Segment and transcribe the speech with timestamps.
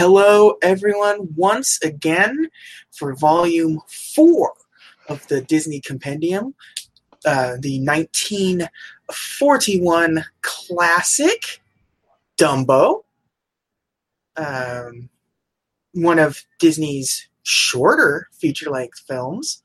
[0.00, 2.48] Hello, everyone, once again
[2.90, 4.54] for volume four
[5.10, 6.54] of the Disney Compendium,
[7.26, 11.60] uh, the 1941 classic
[12.38, 13.02] Dumbo,
[14.38, 15.10] um,
[15.92, 19.62] one of Disney's shorter feature length films.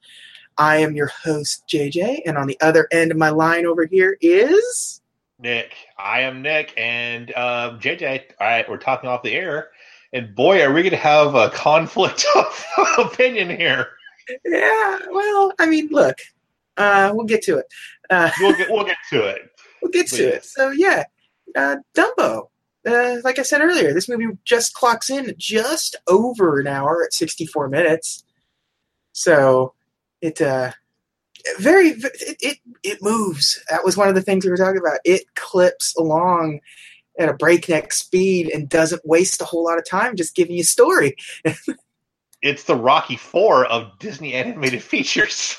[0.58, 4.17] I am your host, JJ, and on the other end of my line over here
[4.20, 5.02] is.
[5.39, 5.75] Nick.
[5.97, 8.31] I am Nick, and JJ.
[8.41, 9.70] All right, we're talking off the air,
[10.15, 12.65] and boy, are we going to have a conflict of
[12.97, 13.89] opinion here.
[14.45, 16.17] Yeah, well, I mean, look,
[16.77, 17.65] uh, we'll get to it.
[18.09, 19.51] Uh, we'll get we'll get to it.
[19.81, 20.45] We'll get to it.
[20.45, 21.03] So yeah,
[21.55, 22.47] uh, Dumbo.
[22.88, 27.13] Uh, like I said earlier, this movie just clocks in just over an hour at
[27.13, 28.23] 64 minutes.
[29.11, 29.75] So
[30.22, 30.72] it uh,
[31.59, 33.63] very it, it it moves.
[33.69, 35.02] That was one of the things we were talking about.
[35.05, 36.61] It clips along
[37.19, 40.63] at a breakneck speed and doesn't waste a whole lot of time just giving you
[40.63, 41.16] story.
[42.41, 45.57] it's the Rocky Four of Disney animated features.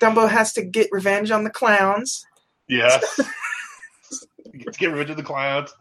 [0.00, 2.24] Dumbo has to get revenge on the clowns.
[2.68, 3.20] Yes.
[4.66, 5.72] Let's get revenge of the clowns.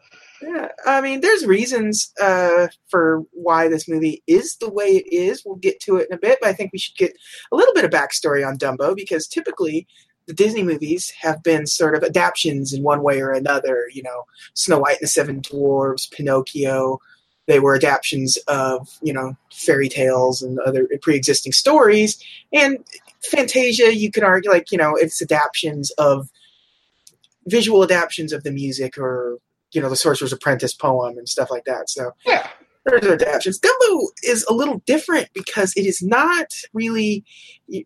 [0.42, 5.44] Yeah, I mean, there's reasons uh, for why this movie is the way it is.
[5.46, 7.14] We'll get to it in a bit, but I think we should get
[7.52, 9.88] a little bit of backstory on Dumbo because typically
[10.32, 13.90] the Disney movies have been sort of adaptations in one way or another.
[13.92, 17.00] You know, Snow White and the Seven Dwarfs, Pinocchio.
[17.48, 22.18] They were adaptations of you know fairy tales and other pre-existing stories,
[22.54, 22.78] and
[23.24, 23.94] Fantasia.
[23.94, 26.30] You could argue like you know it's adaptations of
[27.48, 29.38] visual adaptations of the music or
[29.74, 31.90] you know the Sorcerer's Apprentice poem and stuff like that.
[31.90, 32.48] So yeah,
[32.86, 33.60] there's adaptations.
[33.60, 37.26] Dumbo is a little different because it is not really
[37.74, 37.84] a,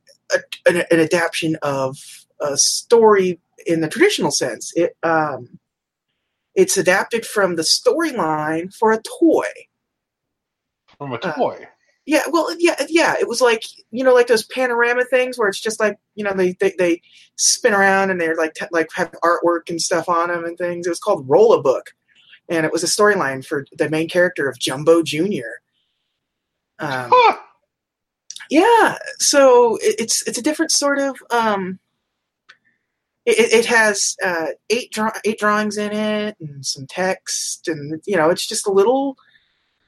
[0.68, 4.74] an, an, adaptation of a story in the traditional sense.
[4.76, 5.60] It um,
[6.56, 9.48] it's adapted from the storyline for a toy.
[10.98, 11.60] From a toy.
[11.62, 11.66] Uh,
[12.06, 13.16] yeah, well, yeah, yeah.
[13.20, 16.34] It was like you know, like those panorama things where it's just like you know
[16.34, 17.02] they they, they
[17.36, 20.86] spin around and they're like t- like have artwork and stuff on them and things.
[20.86, 21.96] It was called Roll a Book,
[22.48, 25.62] and it was a storyline for the main character of Jumbo Junior.
[26.78, 27.38] Um, huh.
[28.52, 31.18] Yeah, so it, it's it's a different sort of.
[31.32, 31.80] Um,
[33.26, 38.16] it, it has uh, eight draw- eight drawings in it and some text, and you
[38.16, 39.18] know, it's just a little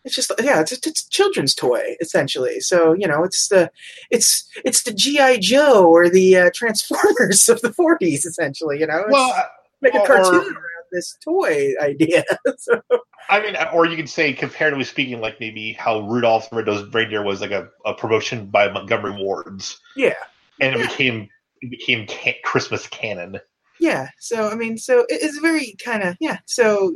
[0.07, 2.61] it's just yeah, it's, it's a children's toy essentially.
[2.61, 3.69] So you know, it's the
[4.09, 8.79] it's it's the GI Joe or the uh, Transformers of the '40s essentially.
[8.79, 9.45] You know, it's, well,
[9.81, 12.23] make a cartoon or, around this toy idea.
[12.57, 12.81] so.
[13.29, 17.23] I mean, or you could say, comparatively speaking, like maybe how Rudolph the Red-Nosed Reindeer
[17.23, 19.77] was like a, a promotion by Montgomery Wards.
[19.97, 20.13] Yeah,
[20.61, 20.87] and it yeah.
[20.87, 21.29] became
[21.61, 23.39] it became ca- Christmas canon.
[23.79, 26.39] Yeah, so I mean, so it, it's very kind of yeah.
[26.45, 26.95] So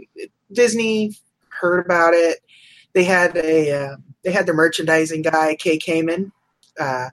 [0.52, 1.14] Disney
[1.50, 2.40] heard about it
[2.94, 6.32] they had a uh, they had the merchandising guy Kay Kamen.
[6.80, 7.10] Uh,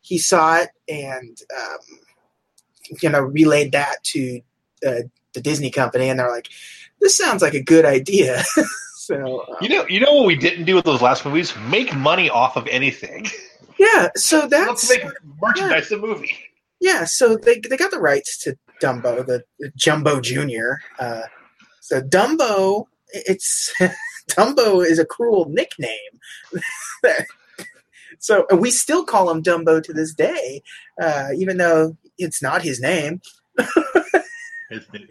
[0.00, 1.78] he saw it and um,
[3.00, 4.40] you know relayed that to
[4.86, 5.02] uh,
[5.32, 6.48] the Disney company, and they're like,
[7.00, 8.42] "This sounds like a good idea."
[8.96, 11.54] so um, you know, you know what we didn't do with those last movies?
[11.68, 13.26] Make money off of anything.
[13.78, 15.96] Yeah, so that's let's make merchandise yeah.
[15.96, 16.36] the movie.
[16.82, 20.80] Yeah, so they they got the rights to Dumbo, the, the Jumbo Junior.
[20.98, 21.22] Uh,
[21.80, 23.72] so Dumbo, it's
[24.30, 26.18] Dumbo is a cruel nickname.
[28.18, 30.60] so we still call him Dumbo to this day,
[31.00, 33.20] uh, even though it's not his name.
[34.68, 35.08] his, name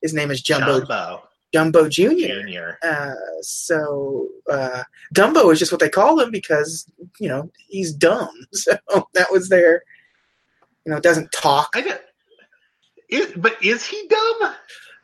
[0.00, 0.80] his name is Jumbo.
[0.80, 1.22] Jumbo.
[1.52, 2.40] Jumbo Junior.
[2.40, 2.78] Junior.
[2.82, 4.84] Uh, so uh,
[5.14, 6.90] Dumbo is just what they call him because
[7.20, 8.30] you know he's dumb.
[8.54, 8.78] So
[9.12, 9.82] that was their,
[10.84, 11.70] you know, doesn't talk.
[11.74, 12.04] I get,
[13.08, 14.54] is, but is he dumb?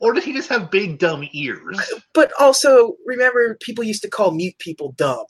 [0.00, 1.78] or did he just have big dumb ears?
[2.14, 5.24] But also, remember, people used to call mute people dumb.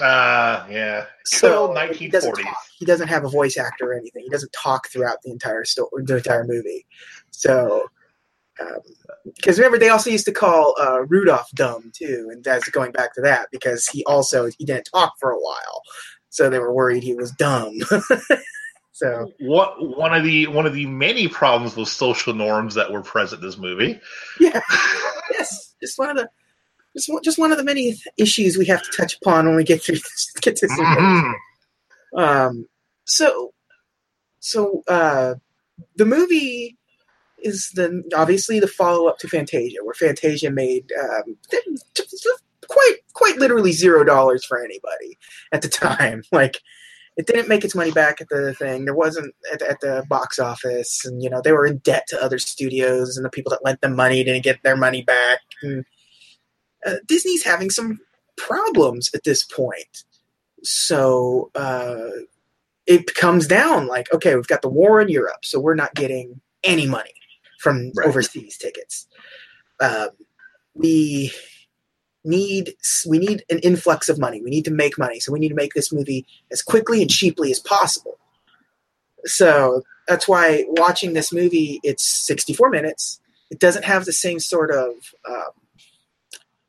[0.00, 1.06] Uh, yeah.
[1.24, 2.56] So he doesn't, talk.
[2.78, 4.22] he doesn't have a voice actor or anything.
[4.22, 6.86] He doesn't talk throughout the entire story, the entire movie.
[7.30, 7.86] So,
[9.36, 12.92] because um, remember, they also used to call uh, Rudolph dumb too, and that's going
[12.92, 15.82] back to that because he also he didn't talk for a while,
[16.28, 17.78] so they were worried he was dumb.
[18.94, 23.02] So what one of the one of the many problems with social norms that were
[23.02, 24.00] present in this movie.
[24.38, 24.60] Yeah.
[25.32, 25.74] yes.
[25.80, 26.28] Just one of the
[26.96, 29.64] just one, just one of the many issues we have to touch upon when we
[29.64, 30.66] get through this, get to.
[30.68, 32.18] Mm-hmm.
[32.18, 32.68] Um
[33.04, 33.52] so
[34.38, 35.34] so uh
[35.96, 36.78] the movie
[37.40, 41.36] is the obviously the follow up to Fantasia, where Fantasia made um,
[42.68, 45.18] quite quite literally zero dollars for anybody
[45.50, 46.22] at the time.
[46.32, 46.60] Like
[47.16, 48.84] it didn't make its money back at the thing.
[48.84, 52.22] There wasn't at, at, the box office, and you know they were in debt to
[52.22, 55.40] other studios, and the people that lent them money didn't get their money back.
[55.62, 55.84] And
[56.84, 58.00] uh, Disney's having some
[58.36, 60.04] problems at this point.
[60.62, 62.10] So uh,
[62.86, 66.40] it comes down like, okay, we've got the war in Europe, so we're not getting
[66.64, 67.12] any money
[67.60, 68.08] from Right.
[68.08, 69.06] overseas tickets.
[69.80, 70.08] Um,
[70.74, 71.32] we
[72.24, 72.74] need
[73.06, 74.40] we need an influx of money.
[74.42, 77.10] We need to make money, so we need to make this movie as quickly and
[77.10, 78.18] cheaply as possible.
[79.24, 83.20] So that's why watching this movie, it's 64 minutes.
[83.50, 84.92] It doesn't have the same sort of
[85.28, 85.52] um,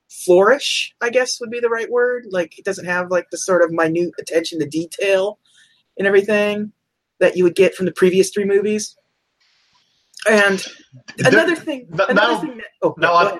[0.10, 2.26] flourish, I guess would be the right word.
[2.30, 5.40] Like it doesn't have like the sort of minute attention to detail
[5.98, 6.72] and everything
[7.20, 8.96] that you would get from the previous three movies.
[10.30, 10.66] And
[11.20, 13.40] another thing, another now- thing that, oh, Not a go lot, ahead.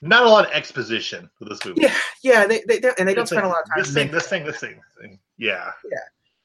[0.00, 1.82] Not a lot of exposition for this movie.
[1.82, 3.78] yeah, yeah, they, they and they don't It's spend a lot of time.
[3.82, 5.18] This thing, this thing, this thing, this thing.
[5.36, 5.70] Yeah.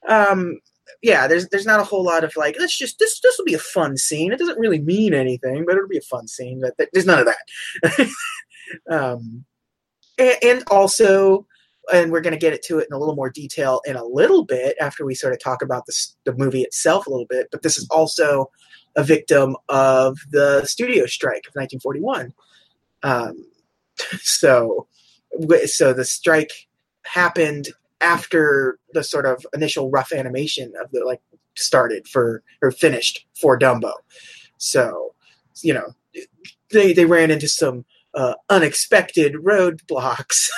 [0.08, 0.60] um
[1.02, 3.54] yeah there's there's not a whole lot of like let's just this this will be
[3.54, 6.88] a fun scene it doesn't really mean anything but it'll be a fun scene but
[6.92, 8.10] there's none of that
[8.90, 9.44] um
[10.18, 11.46] and, and also
[11.92, 14.04] and we're going to get it to it in a little more detail in a
[14.04, 17.48] little bit after we sort of talk about this, the movie itself a little bit
[17.50, 18.50] but this is also
[18.96, 22.32] a victim of the studio strike of 1941
[23.04, 23.46] um
[24.20, 24.88] so
[25.66, 26.52] so the strike
[27.04, 27.68] happened
[28.00, 31.20] after the sort of initial rough animation of the like
[31.56, 33.92] started for or finished for Dumbo.
[34.58, 35.14] So,
[35.62, 35.94] you know,
[36.70, 37.84] they they ran into some
[38.14, 40.48] uh, unexpected roadblocks,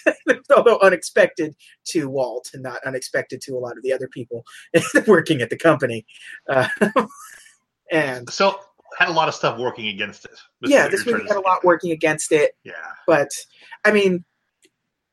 [0.56, 1.54] although unexpected
[1.84, 4.44] to Walt and not unexpected to a lot of the other people
[5.06, 6.06] working at the company.
[6.48, 6.68] Uh,
[7.92, 8.58] and So
[8.98, 10.38] had a lot of stuff working against it.
[10.60, 12.56] That's yeah, this movie had a lot working against it.
[12.64, 12.72] Yeah.
[13.06, 13.30] but
[13.84, 14.24] I mean,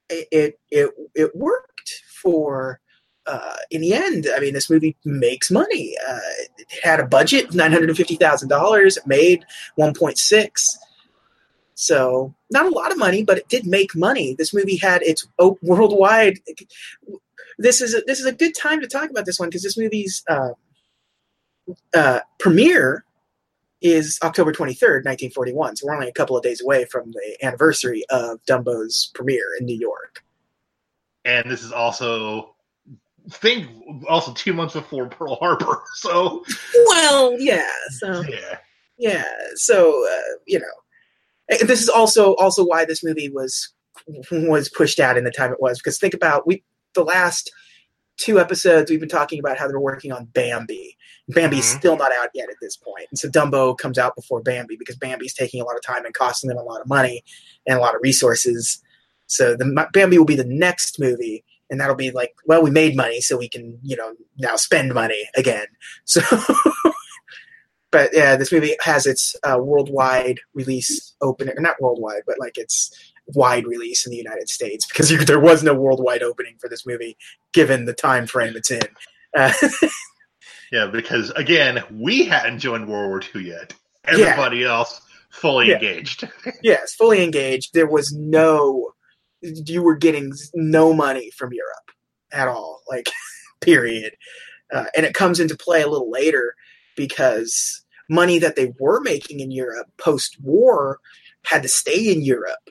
[0.09, 2.79] it it it, it worked for.
[3.27, 5.95] Uh, in the end, I mean, this movie makes money.
[6.09, 6.19] Uh,
[6.57, 8.97] it had a budget of nine hundred and fifty thousand dollars.
[8.97, 9.45] It made
[9.75, 10.75] one point six.
[11.75, 14.35] So not a lot of money, but it did make money.
[14.35, 15.27] This movie had its
[15.61, 16.39] worldwide.
[17.59, 19.77] This is a, this is a good time to talk about this one because this
[19.77, 20.49] movie's uh,
[21.93, 23.05] uh, premiere
[23.81, 25.75] is October 23rd, 1941.
[25.75, 29.65] So we're only a couple of days away from the anniversary of Dumbo's premiere in
[29.65, 30.23] New York.
[31.25, 32.55] And this is also
[33.29, 33.67] think
[34.07, 35.81] also two months before Pearl Harbor.
[35.95, 36.43] So
[36.87, 37.71] Well, yeah.
[37.99, 38.57] So yeah.
[38.97, 39.23] yeah.
[39.55, 43.69] So uh, you know, this is also also why this movie was
[44.31, 46.63] was pushed out in the time it was because think about we
[46.93, 47.51] the last
[48.17, 50.97] two episodes we've been talking about how they're working on Bambi.
[51.29, 51.77] Bambi's Mhm.
[51.79, 54.95] still not out yet at this point, and so Dumbo comes out before Bambi because
[54.95, 57.23] Bambi's taking a lot of time and costing them a lot of money
[57.67, 58.81] and a lot of resources.
[59.27, 62.95] So the Bambi will be the next movie, and that'll be like, well, we made
[62.95, 65.67] money, so we can you know now spend money again.
[66.05, 66.21] So.
[67.91, 72.89] But yeah, this movie has its uh, worldwide release opening, not worldwide, but like its
[73.27, 77.17] wide release in the United States because there was no worldwide opening for this movie
[77.53, 78.81] given the time frame it's in.
[79.35, 79.51] Uh,
[80.71, 83.73] Yeah, because again, we hadn't joined World War II yet.
[84.05, 85.75] Everybody else fully Yeah.
[85.75, 86.27] engaged.
[86.63, 87.73] yes, fully engaged.
[87.73, 88.93] There was no,
[89.41, 91.91] you were getting no money from Europe
[92.31, 93.09] at all, like,
[93.61, 94.13] period.
[94.73, 96.55] Uh, and it comes into play a little later
[96.95, 100.99] because money that they were making in Europe post war
[101.43, 102.69] had to stay in Europe.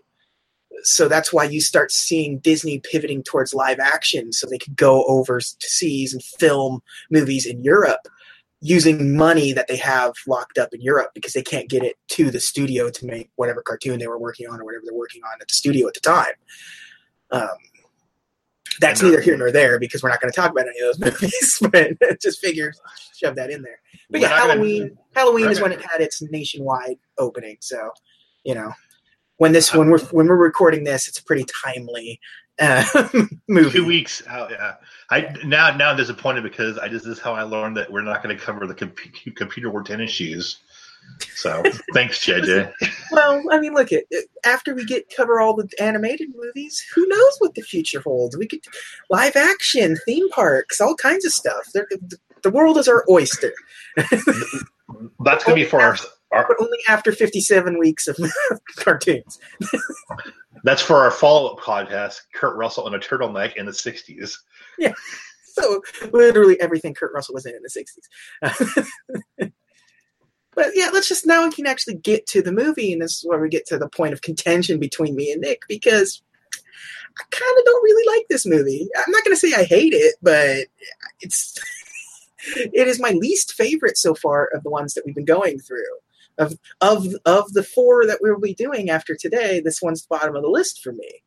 [0.83, 5.05] So that's why you start seeing Disney pivoting towards live action so they could go
[5.05, 8.07] overseas and film movies in Europe
[8.63, 12.31] using money that they have locked up in Europe because they can't get it to
[12.31, 15.39] the studio to make whatever cartoon they were working on or whatever they're working on
[15.41, 16.35] at the studio at the time.
[17.31, 17.49] Um,
[18.81, 20.99] that's uh, neither here nor there because we're not going to talk about any of
[20.99, 21.59] those movies,
[21.99, 22.73] but just figure
[23.17, 23.81] shove that in there.
[24.11, 24.99] But yeah, not gonna- Halloween.
[25.15, 27.57] Halloween is when it had its nationwide opening.
[27.61, 27.91] So,
[28.45, 28.73] you know,
[29.41, 32.21] when this when we're when we're recording this, it's a pretty timely
[32.59, 32.85] uh,
[33.49, 33.71] movie.
[33.71, 34.75] Two weeks out, yeah.
[35.09, 38.03] I now now I'm disappointed because I just this is how I learned that we're
[38.03, 40.59] not going to cover the compu- computer wore tennis shoes.
[41.37, 41.63] So
[41.95, 42.71] thanks, JJ.
[43.13, 44.05] Well, I mean, look at
[44.45, 48.37] after we get cover all the animated movies, who knows what the future holds?
[48.37, 48.61] We could
[49.09, 51.67] live action, theme parks, all kinds of stuff.
[51.73, 51.89] They're,
[52.43, 53.55] the world is our oyster,
[55.25, 55.97] That's to be for our,
[56.33, 58.19] our but only after fifty-seven weeks of
[58.77, 59.39] cartoons.
[60.65, 62.21] that's for our follow up podcast.
[62.35, 64.37] Kurt Russell in a turtleneck in the '60s.
[64.79, 64.93] Yeah.
[65.47, 65.83] So
[66.13, 68.09] literally everything Kurt Russell was in in the sixties.
[70.55, 73.25] but yeah, let's just now we can actually get to the movie, and this is
[73.27, 76.23] where we get to the point of contention between me and Nick because
[77.19, 78.89] I kind of don't really like this movie.
[78.97, 80.67] I'm not going to say I hate it, but
[81.21, 81.59] it's
[82.57, 85.85] it is my least favorite so far of the ones that we've been going through.
[86.41, 90.35] Of of of the four that we'll be doing after today, this one's the bottom
[90.37, 91.23] of the list for me.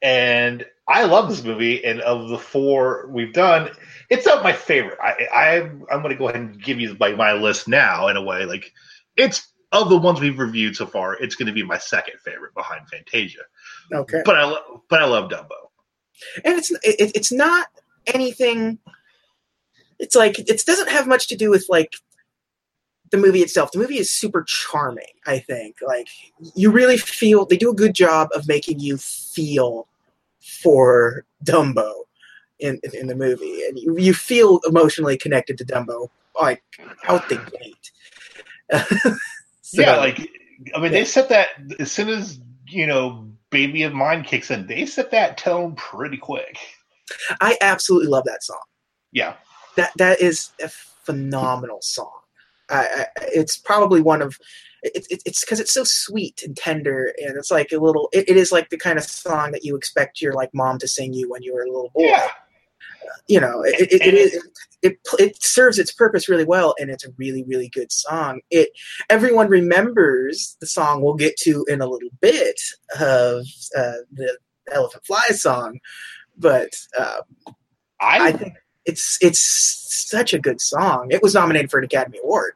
[0.00, 3.70] And I love this movie, and of the four we've done,
[4.10, 4.98] it's not my favorite.
[5.02, 5.56] I, I
[5.92, 8.44] I'm going to go ahead and give you my, my list now in a way.
[8.44, 8.72] Like
[9.16, 12.54] it's of the ones we've reviewed so far, it's going to be my second favorite
[12.54, 13.40] behind Fantasia.
[13.92, 14.56] Okay, But I
[14.88, 15.70] but I love Dumbo.
[16.44, 17.66] and it's it, it's not
[18.06, 18.78] anything.
[19.98, 21.92] It's like it doesn't have much to do with like
[23.10, 23.72] the movie itself.
[23.72, 25.04] The movie is super charming.
[25.26, 26.08] I think like
[26.54, 29.86] you really feel they do a good job of making you feel
[30.40, 31.92] for Dumbo
[32.58, 36.08] in in, in the movie, and you, you feel emotionally connected to Dumbo
[36.40, 36.62] like
[37.08, 37.90] out the gate.
[39.62, 40.18] So- yeah, like
[40.74, 40.88] I mean, Yeah.
[41.00, 41.48] they set that
[41.78, 46.16] as soon as you know, "Baby of Mine" kicks in, they set that tone pretty
[46.16, 46.56] quick.
[47.42, 48.62] I absolutely love that song.
[49.12, 49.34] Yeah,
[49.76, 52.17] that that is a phenomenal song.
[52.70, 54.38] I, I, it's probably one of
[54.82, 58.08] it, it, it's because it's so sweet and tender, and it's like a little.
[58.12, 60.88] It, it is like the kind of song that you expect your like mom to
[60.88, 62.04] sing you when you were a little boy.
[62.04, 62.28] yeah,
[63.26, 64.48] You know, it, it, it is.
[64.80, 68.40] It, it serves its purpose really well, and it's a really really good song.
[68.50, 68.70] It
[69.10, 72.60] everyone remembers the song we'll get to in a little bit
[73.00, 73.44] of
[73.76, 74.38] uh, the
[74.70, 75.80] Elephant Fly song,
[76.36, 77.20] but uh,
[78.00, 78.54] I, I think
[78.88, 81.08] it's it's such a good song.
[81.10, 82.54] It was nominated for an Academy Award.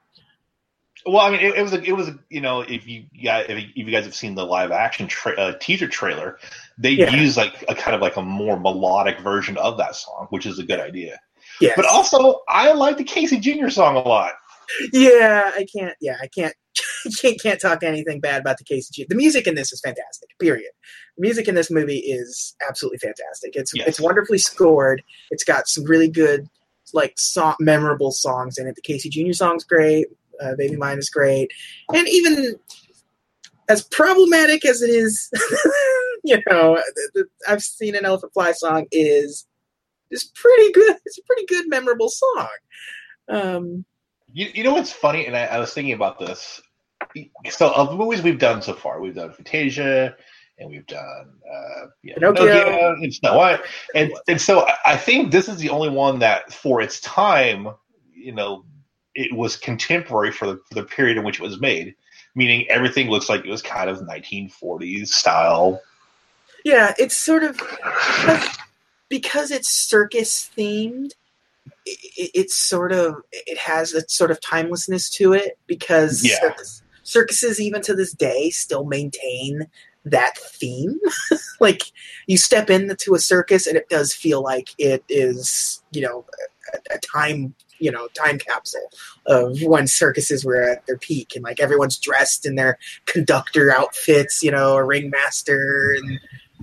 [1.06, 3.38] well, I mean, it, it was a, it was a, you know, if you yeah,
[3.40, 6.38] if, you- guys have seen the live action tra- uh, teaser trailer,
[6.78, 7.10] they Yeah.
[7.14, 10.58] use like a kind of like a more melodic version of that song, which is
[10.58, 11.18] a good idea.
[11.60, 11.74] Yes.
[11.76, 13.68] But also, I like the Casey Jr.
[13.68, 14.32] song a lot.
[14.92, 15.94] yeah, I can't.
[16.00, 16.54] Yeah, I can't.
[17.20, 19.06] can't can't talk anything bad about the Casey G.
[19.08, 20.30] The music in this is fantastic.
[20.38, 20.70] Period.
[21.16, 23.54] The music in this movie is absolutely fantastic.
[23.54, 23.88] It's Yes.
[23.88, 25.02] it's wonderfully scored.
[25.30, 26.48] It's got some really good
[26.94, 28.74] like song, memorable songs in it.
[28.76, 29.32] The Casey Jr.
[29.32, 30.06] song's great.
[30.42, 31.50] Uh, Baby Mine is great,
[31.94, 32.56] and even
[33.68, 35.30] as problematic as it is,
[36.24, 39.46] you know, the, the, I've seen an Elephant Fly song is
[40.10, 40.96] is pretty good.
[41.04, 42.48] It's a pretty good, memorable song.
[43.28, 43.84] Um,
[44.32, 45.26] You, you know what's funny?
[45.26, 46.60] And I, I was thinking about this.
[47.50, 50.16] So, of the movies we've done so far, we've done Fantasia,
[50.58, 52.44] and we've done uh, yeah, Pinocchio.
[52.46, 53.60] Pinocchio and Snow White,
[53.94, 57.68] and and so I- think this is the only one that, for its time,
[58.14, 58.64] you know,
[59.14, 61.94] it was contemporary for the for the period in which it was made.
[62.34, 65.82] Meaning, everything looks like it was kind of 1940s style.
[66.64, 67.60] Yeah, it's sort of
[69.08, 71.10] because, it's circus themed.
[71.84, 76.38] It, it's sort of it has a sort of timelessness to it because Yeah.
[76.40, 76.81] circus,
[77.12, 79.66] circuses even to this day still maintain
[80.04, 80.98] that theme.
[81.60, 81.82] like
[82.26, 86.24] you step into a circus and it does feel like it is you know
[86.74, 88.90] a, a time you know time capsule
[89.26, 94.42] of when circuses were at their peak and like everyone's dressed in their conductor outfits
[94.42, 96.20] you know a ringmaster and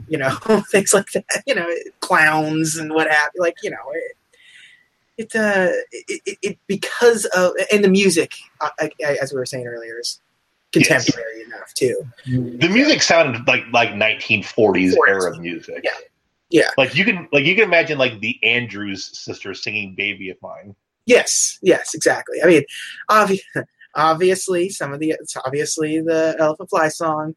[0.07, 0.29] you know
[0.71, 4.17] things like that you know clowns and what have you like you know it,
[5.17, 8.69] it uh it, it, because of and the music uh,
[9.21, 10.21] as we were saying earlier is
[10.71, 15.81] contemporary enough too The music sounded like like 1940s era music.
[15.83, 15.91] Yeah.
[16.51, 16.69] Yeah.
[16.77, 20.75] Like you can like you can imagine like the Andrews sisters singing "Baby of Mine."
[21.05, 22.61] yes yes exactly i mean
[23.09, 23.39] obvi-
[23.95, 27.33] obviously some of the it's obviously the elephant fly song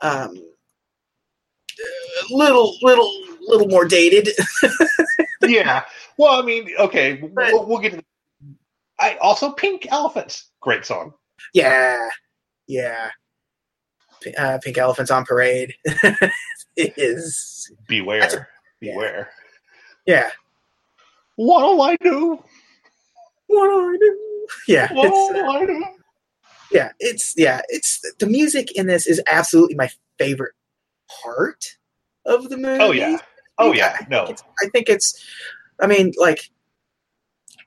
[0.00, 0.32] um
[2.30, 3.10] little little
[3.42, 4.28] little more dated
[5.42, 5.84] yeah.
[6.16, 8.04] Well, I mean, okay, But- we'll, we'll get to.
[8.98, 11.14] I also Pink Elephants, great song.
[11.54, 12.06] Yeah,
[12.70, 13.10] yeah.
[14.38, 15.74] Uh, Pink Elephants on Parade
[16.76, 18.46] is Beware, a-
[18.84, 18.92] yeah.
[18.92, 19.30] beware.
[20.06, 20.30] yeah.
[21.36, 22.42] What'll I do?
[23.46, 24.18] What do I do?
[24.68, 25.84] Yeah, What'll uh, I do?
[26.70, 30.52] yeah, it's yeah, it's the music in this is absolutely my favorite
[31.22, 31.64] part
[32.26, 32.82] of the movie.
[32.82, 33.16] Oh yeah,
[33.58, 33.96] oh yeah.
[34.10, 35.24] No, It's, I think it's.
[35.80, 36.50] I mean, like,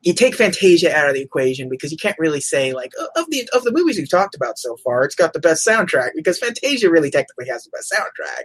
[0.03, 3.49] you take Fantasia out of the equation because you can't really say like of the
[3.53, 6.89] of the movies we've talked about so far, it's got the best soundtrack because Fantasia
[6.89, 8.43] really technically has the best soundtrack.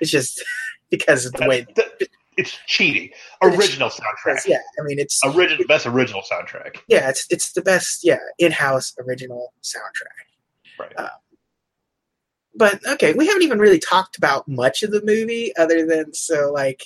[0.00, 0.42] It's just
[0.90, 1.66] because of the way.
[2.36, 3.10] It's cheating.
[3.42, 4.46] Original soundtrack.
[4.46, 6.76] Yeah, I mean, it's Original, best original soundtrack.
[6.88, 10.78] yeah, it's it's the best yeah in house original soundtrack.
[10.78, 11.10] Right.
[12.54, 16.50] But okay, we haven't even really talked about much of the movie other than so
[16.52, 16.84] like,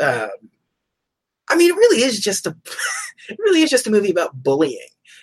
[0.00, 0.28] um,
[1.52, 2.50] I mean, it really is just a,
[3.28, 4.78] it really is just a movie about bullying.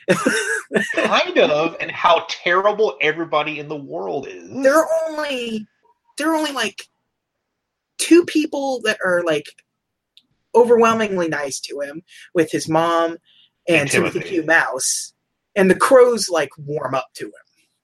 [0.96, 4.50] kind of, and how terrible everybody in the world is.
[4.64, 5.68] there are only
[6.18, 6.84] there are only like
[7.98, 9.46] two people that are like
[10.56, 12.02] overwhelmingly nice to him
[12.34, 13.18] with his mom
[13.68, 14.36] and And Timothy Timothy.
[14.36, 15.14] Q Mouse
[15.56, 17.32] and the crows like warm up to him.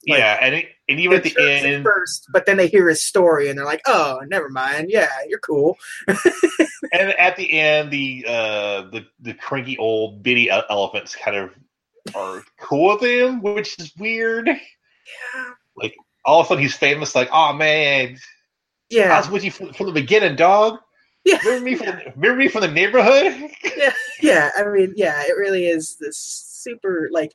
[0.08, 3.04] Like, yeah, and it, and even at the end, first, but then they hear his
[3.04, 4.90] story and they're like, "Oh, never mind.
[4.90, 11.16] Yeah, you're cool." and at the end, the uh, the the cranky old bitty elephants
[11.16, 11.52] kind of
[12.14, 14.48] are cool with him, which is weird.
[14.48, 17.16] Yeah, Like All of a sudden, he's famous.
[17.16, 18.18] Like, oh man,
[18.90, 19.16] Yeah.
[19.16, 20.80] I was with you from, from the beginning, dog.
[21.24, 21.40] Yeah.
[21.44, 23.50] Remember me from the, remember me from the neighborhood?
[23.78, 23.94] yeah.
[24.22, 24.52] Yeah.
[24.58, 27.34] I mean, yeah, it really is this super like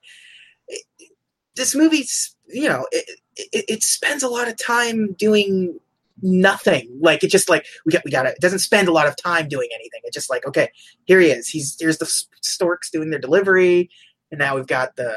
[1.61, 2.35] this movie's.
[2.49, 5.79] You know, it, it it spends a lot of time doing
[6.23, 6.99] nothing.
[7.00, 8.38] Like it just like we got we got it.
[8.40, 10.00] Doesn't spend a lot of time doing anything.
[10.05, 10.71] It's just like okay,
[11.05, 11.49] here he is.
[11.49, 13.90] He's here's the storks doing their delivery,
[14.31, 15.14] and now we've got the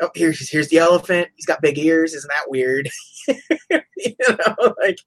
[0.00, 1.28] oh here's here's the elephant.
[1.36, 2.14] He's got big ears.
[2.14, 2.90] Isn't that weird?
[3.28, 4.98] you know, like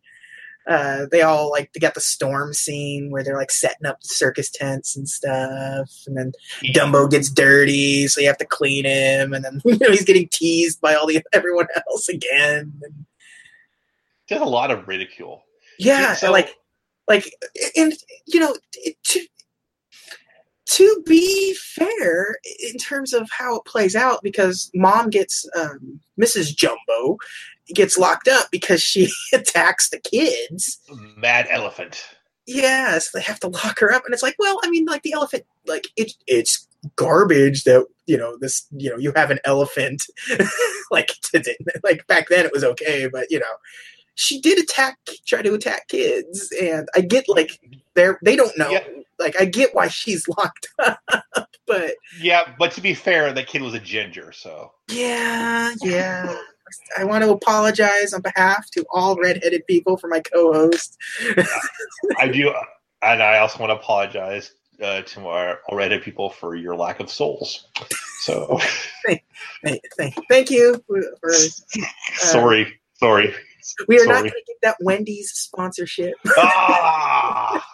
[0.70, 4.50] uh, they all like they got the storm scene where they're like setting up circus
[4.52, 6.32] tents and stuff, and then
[6.74, 10.30] Dumbo gets dirty, so you have to clean him, and then you know he's getting
[10.32, 12.72] teased by all the everyone else again.
[12.84, 13.06] And,
[14.30, 15.44] There's a lot of ridicule.
[15.80, 16.56] yeah, So- like
[17.08, 17.34] like
[17.76, 17.92] and
[18.28, 18.56] you know
[19.06, 19.26] to
[20.68, 22.38] to be fair
[22.72, 27.18] in terms of how it plays out because mom gets um, mrs jumbo
[27.76, 30.80] gets locked up because she attacks the kids
[31.18, 32.04] Mad elephant.
[32.48, 35.14] yes they have to lock her up and it's like well i mean like the
[35.14, 40.06] elephant like it, it's garbage that you know this you know you have an elephant
[40.92, 43.46] like today, like back then it was okay but you know
[44.16, 47.60] she did attack try to attack kids and i get like
[47.96, 48.84] they're they don't know Yeah.
[49.20, 51.00] like i get why she's locked up
[51.68, 56.36] but Yeah, but to be fair, that kid was a ginger, so yeah yeah
[56.98, 60.98] I want to apologize on behalf to all redheaded people for my co-host.
[62.17, 62.54] I do,
[63.02, 67.10] and I also want to apologize uh, to our already people for your lack of
[67.10, 67.67] souls.
[68.22, 68.60] So
[69.06, 71.02] Thank, thank, thank you for.
[71.22, 71.32] for
[72.15, 73.34] sorry, sorry.
[73.88, 74.30] we are not Sorry.
[74.30, 76.15] going to get that Wendy's sponsorship.
[76.38, 77.65] ah,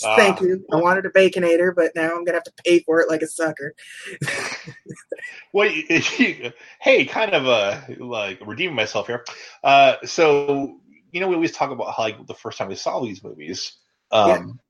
[0.00, 0.44] Thank Ah.
[0.44, 0.64] you.
[0.72, 3.26] I wanted a baconator, but now I'm gonna have to pay for it like a
[3.26, 3.74] sucker.
[5.52, 5.84] well, you-
[6.18, 9.24] you- hey, kind of uh, like redeeming myself here.
[9.64, 10.80] Uh, so
[11.10, 13.72] you know, we always talk about how like the first time we saw these movies.
[14.12, 14.60] Um,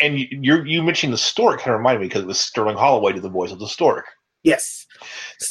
[0.00, 2.76] And you, you're, you mentioned the stork kind of reminded me because it was Sterling
[2.76, 4.06] Holloway to the voice of the stork.
[4.42, 4.84] Yes.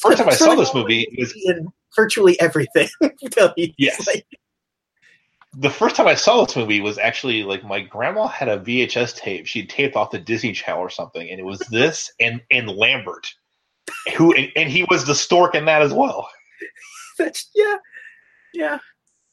[0.02, 2.90] First time I saw this movie was in virtually everything.
[3.78, 4.06] Yes.
[4.08, 4.26] Like,
[5.54, 9.16] the first time I saw this movie was actually like my grandma had a VHS
[9.16, 9.46] tape.
[9.46, 13.28] She taped off the Disney Channel or something, and it was this and and Lambert,
[14.16, 16.30] who and, and he was the stork in that as well.
[17.18, 17.76] that's yeah,
[18.54, 18.80] yeah.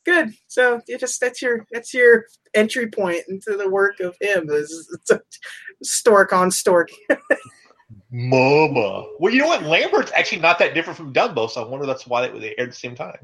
[0.05, 0.33] Good.
[0.49, 4.49] So you just that's your that's your entry point into the work of him.
[4.51, 4.99] Is
[5.83, 6.89] stork on stork.
[8.11, 9.07] Mama.
[9.21, 9.63] Well, you know what?
[9.63, 12.69] Lambert's actually not that different from Dumbo, so I wonder that's why they, they aired
[12.69, 13.19] at the same time.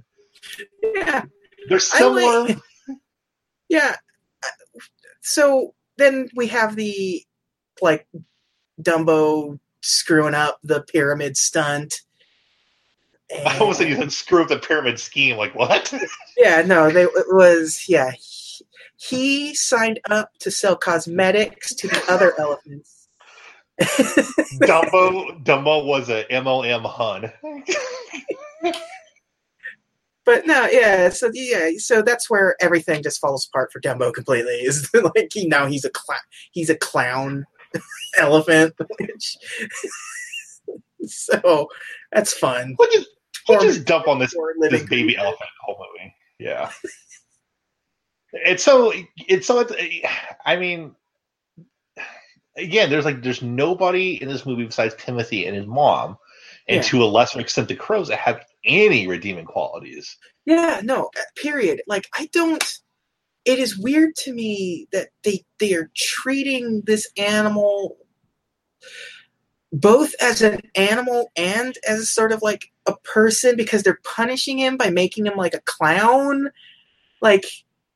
[0.82, 1.24] Yeah.
[1.68, 2.48] They're similar.
[2.48, 2.58] like-
[3.68, 3.96] Yeah.
[5.22, 7.24] So then we have the
[7.80, 8.06] like
[8.80, 12.02] Dumbo screwing up the pyramid stunt.
[13.46, 15.36] I almost said you And- screw up the pyramid scheme.
[15.36, 15.92] Like what?
[16.36, 18.10] Yeah, no, they, it was yeah.
[18.10, 18.64] He,
[18.96, 23.08] he signed up to sell cosmetics to the other elephants.
[24.60, 25.42] Dumbo.
[25.44, 27.32] Dumbo was a MLM hun.
[30.24, 34.52] but no, yeah, so yeah, so that's where everything just falls apart for Dumbo completely.
[34.54, 36.18] Is like he now he's a clown,
[36.52, 37.44] he's a clown
[38.18, 39.36] elephant, which
[41.06, 41.68] so
[42.12, 42.76] that's fun.
[42.78, 43.08] We'll just,
[43.48, 44.34] we'll just dump on this
[44.70, 46.14] this baby elephant the whole movie.
[46.38, 46.70] Yeah.
[48.32, 48.92] it's so
[49.28, 49.72] it's so it's,
[50.44, 50.94] I mean
[52.56, 56.16] again, there's like there's nobody in this movie besides Timothy and his mom,
[56.68, 56.82] and Yeah.
[56.82, 60.16] to a lesser extent the crows that have any redeeming qualities.
[60.46, 61.82] Yeah, no, uh, period.
[61.86, 62.62] Like I don't
[63.44, 67.96] it is weird to me that they they are treating this animal
[69.72, 74.76] both as an animal and as sort of like a person because they're punishing him
[74.76, 76.50] by making him like a clown.
[77.20, 77.44] Like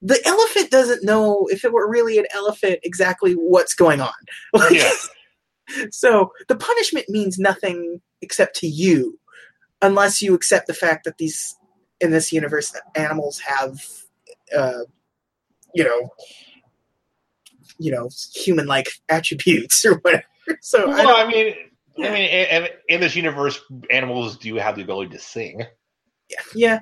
[0.02, 4.12] the elephant doesn't know if it were really an elephant exactly what's going on.
[4.52, 4.90] Like, Yeah.
[5.90, 9.18] so the punishment means nothing except to you,
[9.82, 11.56] unless you accept the fact that these
[12.00, 13.80] in this universe animals have,
[14.56, 14.84] uh,
[15.74, 16.10] you know,
[17.78, 20.24] you know, human-like attributes or whatever.
[20.60, 21.54] So I Well, don't, I mean,
[21.98, 23.60] I mean, in, in this universe,
[23.90, 25.62] animals do have the ability to sing.
[26.30, 26.80] yeah, yeah,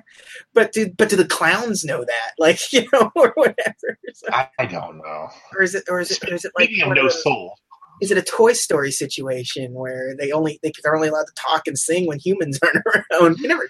[0.53, 2.31] but do but do the clowns know that?
[2.39, 3.97] Like you know, or whatever.
[4.13, 5.29] So, I, I don't know.
[5.55, 7.57] or is it or is it or is it like Speaking of no soul,
[8.01, 11.67] is it a Toy Story situation where they only they, they're only allowed to talk
[11.67, 12.85] and sing when humans aren't
[13.21, 13.37] around?
[13.39, 13.69] You never.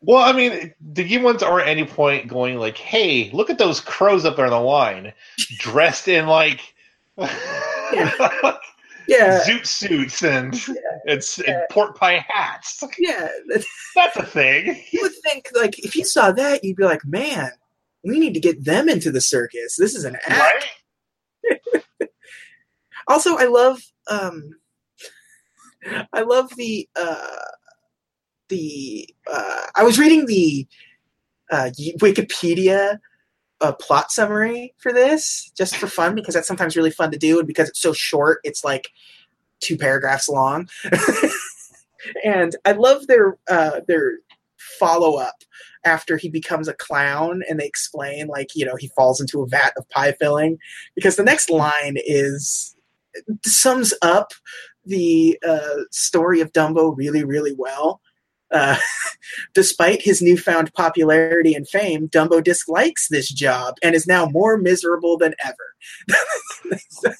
[0.00, 3.80] Well, I mean, the humans are at any point going like, "Hey, look at those
[3.80, 5.12] crows up there on the line,
[5.58, 6.60] dressed in like."
[7.18, 8.10] yeah.
[9.46, 10.74] zoot suits and Yeah.
[11.06, 11.50] it's Yeah.
[11.50, 12.82] and pork pie hats.
[12.98, 13.28] Yeah,
[13.94, 14.82] That's a thing.
[14.90, 17.50] you would think like if you saw that, you'd be like, "Man,
[18.04, 19.76] we need to get them into the circus.
[19.76, 20.66] This is an act."
[21.52, 21.82] Right?
[23.08, 24.50] Also, I love um
[26.12, 27.26] I love the uh
[28.48, 30.66] the uh I was reading the
[31.50, 32.98] uh Wikipedia
[33.62, 37.38] uh, plot summary for this just for fun because that's sometimes really fun to do
[37.38, 38.90] and because it's so short it's like
[39.60, 40.68] two paragraphs long.
[42.24, 44.18] And i love their uh their
[44.78, 45.42] follow-up
[45.84, 49.48] after he becomes a clown and they explain like you know he falls into a
[49.48, 50.58] vat of pie filling
[50.94, 52.75] because the next line is
[53.44, 54.32] sums up
[54.84, 58.00] the uh, story of Dumbo really, really well.
[58.50, 58.76] Uh,
[59.54, 65.18] despite his newfound popularity and fame, Dumbo dislikes this job and is now more miserable
[65.18, 65.56] than ever.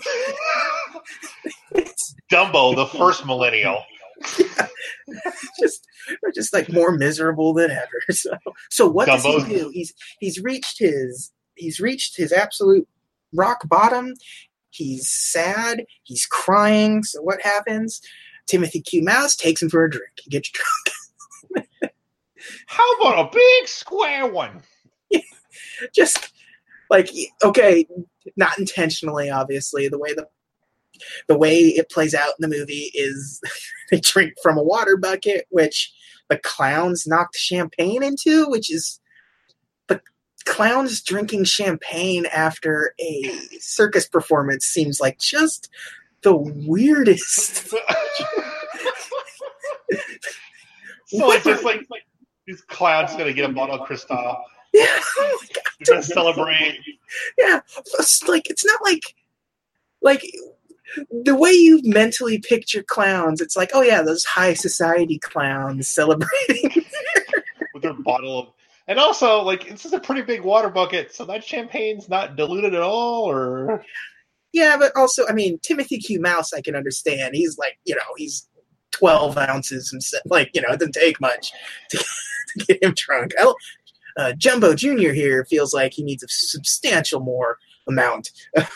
[2.31, 3.83] Dumbo, the first millennial.
[5.61, 5.87] just,
[6.23, 8.03] we're just like more miserable than ever.
[8.11, 8.31] So,
[8.71, 9.71] so what does he do?
[9.73, 12.89] He's he's reached his he's reached his absolute
[13.35, 14.15] rock bottom.
[14.77, 15.85] He's sad.
[16.03, 17.03] He's crying.
[17.03, 18.01] So what happens?
[18.47, 19.03] Timothy Q.
[19.03, 20.13] Mouse takes him for a drink.
[20.23, 21.67] He gets drunk.
[22.67, 24.63] How about a big square one?
[25.95, 26.33] Just
[26.91, 27.11] like
[27.43, 27.87] okay,
[28.37, 29.89] not intentionally, obviously.
[29.89, 30.29] The way the
[31.29, 33.41] the way it plays out in the movie is
[33.91, 35.93] they drink from a water bucket, which
[36.29, 39.01] the clowns knocked champagne into, which is
[40.47, 45.69] clowns drinking champagne after a circus performance seems like just
[46.23, 47.69] the weirdest.
[47.69, 47.79] so
[51.33, 52.03] it's just like, like
[52.47, 54.37] these clowns gonna get a bottle of Cristal.
[54.73, 56.79] Yeah, oh my God, They're gonna celebrate.
[57.39, 57.61] yeah.
[57.99, 59.15] It's like it's not like
[60.03, 60.23] like
[61.11, 63.41] the way you mentally picture clowns.
[63.41, 66.85] It's like, oh yeah, those high society clowns celebrating.
[67.75, 68.49] with their bottle of
[68.89, 72.75] and also like this is a pretty big water bucket, so that champagne's not diluted
[72.75, 73.85] at all or
[74.57, 76.19] yeah, but also, I mean, Timothy Q.
[76.19, 77.35] Mouse, I can understand.
[77.35, 78.49] He's like, you know, he's
[78.91, 80.23] twelve ounces himself.
[80.25, 81.53] Like, you know, it doesn't take much
[81.91, 81.99] to,
[82.59, 83.33] to get him drunk.
[83.39, 83.53] I,
[84.17, 88.71] uh, Jumbo Junior here feels like he needs a substantial more amount of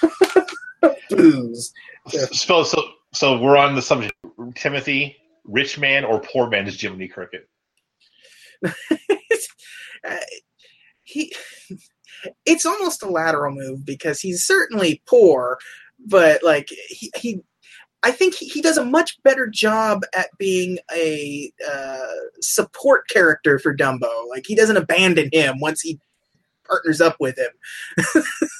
[1.10, 1.72] booze.
[2.08, 2.82] So so
[3.14, 4.12] so we're on the subject.
[4.54, 7.48] Timothy, rich man or poor man is Jiminy Cricket.
[10.08, 10.16] uh,
[11.02, 11.34] he
[12.46, 15.58] it's almost a lateral move because he's certainly poor
[16.06, 17.40] but like he, he
[18.02, 22.06] i think he, he does a much better job at being a uh,
[22.40, 24.28] support character for dumbo.
[24.28, 25.98] Like he doesn't abandon him once he
[26.66, 28.14] partners up with him.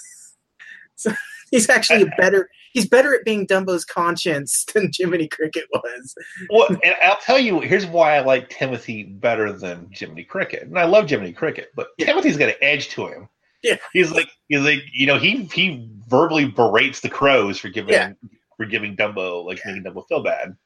[1.00, 1.12] So
[1.50, 6.14] he's actually a better he's better at being dumbo's conscience than jiminy cricket was
[6.50, 10.62] Well, and I'll tell you, here's why I like Timothy better than Jiminy Cricket.
[10.64, 12.06] And I love Jiminy Cricket, but Yeah.
[12.06, 13.28] Timothy's got an edge to him.
[13.62, 13.76] Yeah.
[13.92, 18.12] He's like he's like, you know, he he verbally berates the crows for giving Yeah.
[18.56, 20.56] for giving Dumbo like making Dumbo feel bad.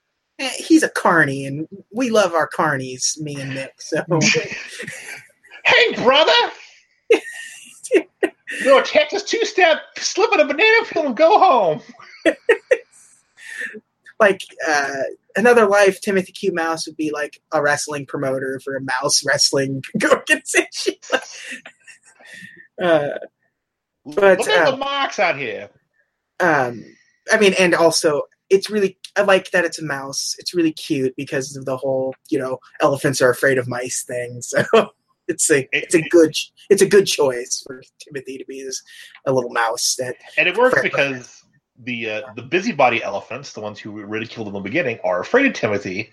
[0.56, 4.02] He's a carny and we love our carnies me and nick so
[5.64, 6.32] Hey brother!
[8.60, 11.80] You know, a Texas two step, slip in a banana peel and go home.
[14.20, 15.02] like uh,
[15.36, 16.52] another life, Timothy Q.
[16.52, 20.94] Mouse would be like a wrestling promoter for a mouse wrestling organization.
[22.82, 23.18] uh,
[24.04, 25.70] But, Look at uh, the marks out here.
[26.40, 26.84] um,
[27.32, 30.34] I mean, and also it's really I like that it's a mouse.
[30.38, 34.42] It's really cute because of the whole you know elephants are afraid of mice thing.
[34.42, 34.62] So
[35.28, 36.34] it's a it's a good
[36.70, 38.82] it's a good choice for Timothy to be this
[39.26, 41.44] a little mouse that And it works because
[41.82, 45.46] the uh, the busybody elephants, the ones who were ridiculed in the beginning, are afraid
[45.46, 46.10] of Timothy,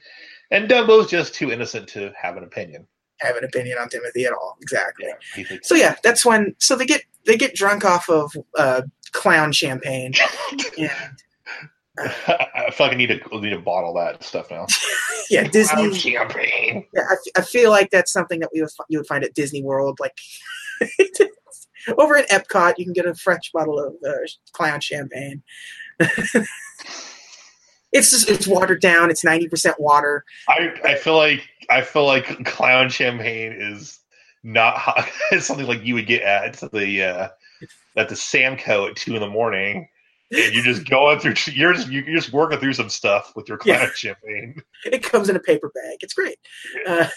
[0.49, 2.87] and Dumbo's just too innocent to have an opinion.
[3.19, 4.57] have an opinion on Timothy at all.
[4.61, 5.07] Exactly.
[5.37, 6.55] Yeah, So yeah, that's when.
[6.59, 10.13] So they get they get drunk off of uh, clown champagne,
[10.77, 10.89] and
[11.97, 14.65] I feel like I need to need to bottle that stuff now.
[15.29, 15.89] yeah, Disney.
[15.89, 16.85] Disney champagne.
[16.93, 19.23] Yeah, I, f- I feel like that's something that we would fi- you would find
[19.23, 19.99] at Disney World.
[19.99, 20.17] Like
[21.97, 24.13] over at Epcot, you can get a fresh bottle of uh,
[24.53, 25.43] clown champagne.
[27.91, 29.11] it's just it's watered down.
[29.11, 30.23] It's ninety percent water.
[30.47, 33.99] I I feel like I feel like clown champagne is
[34.43, 35.09] not hot.
[35.31, 37.27] It's something like you would get at the uh,
[37.97, 39.89] at the Samco at two in the morning.
[40.31, 41.33] And you're just going through.
[41.53, 43.77] You're just you're just working through some stuff with your Yeah.
[43.79, 44.61] clan champagne.
[44.85, 45.97] it comes in a paper bag.
[46.01, 46.37] It's great.
[46.87, 47.07] Uh,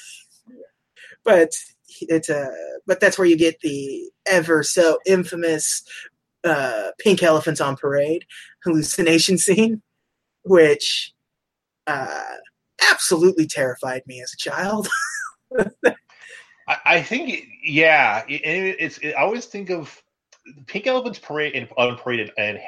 [1.24, 1.50] but
[2.02, 2.50] it's uh,
[2.86, 5.82] but that's where you get the ever so infamous
[6.44, 8.24] uh, pink elephants on parade
[8.64, 9.80] hallucination scene,
[10.44, 11.12] which
[11.86, 12.22] uh,
[12.90, 14.88] absolutely terrified me as a child.
[16.66, 18.98] I, I think, yeah, it, it- it's.
[18.98, 20.02] It, I always think of
[20.66, 22.58] Pink Elephant's parade and on parade and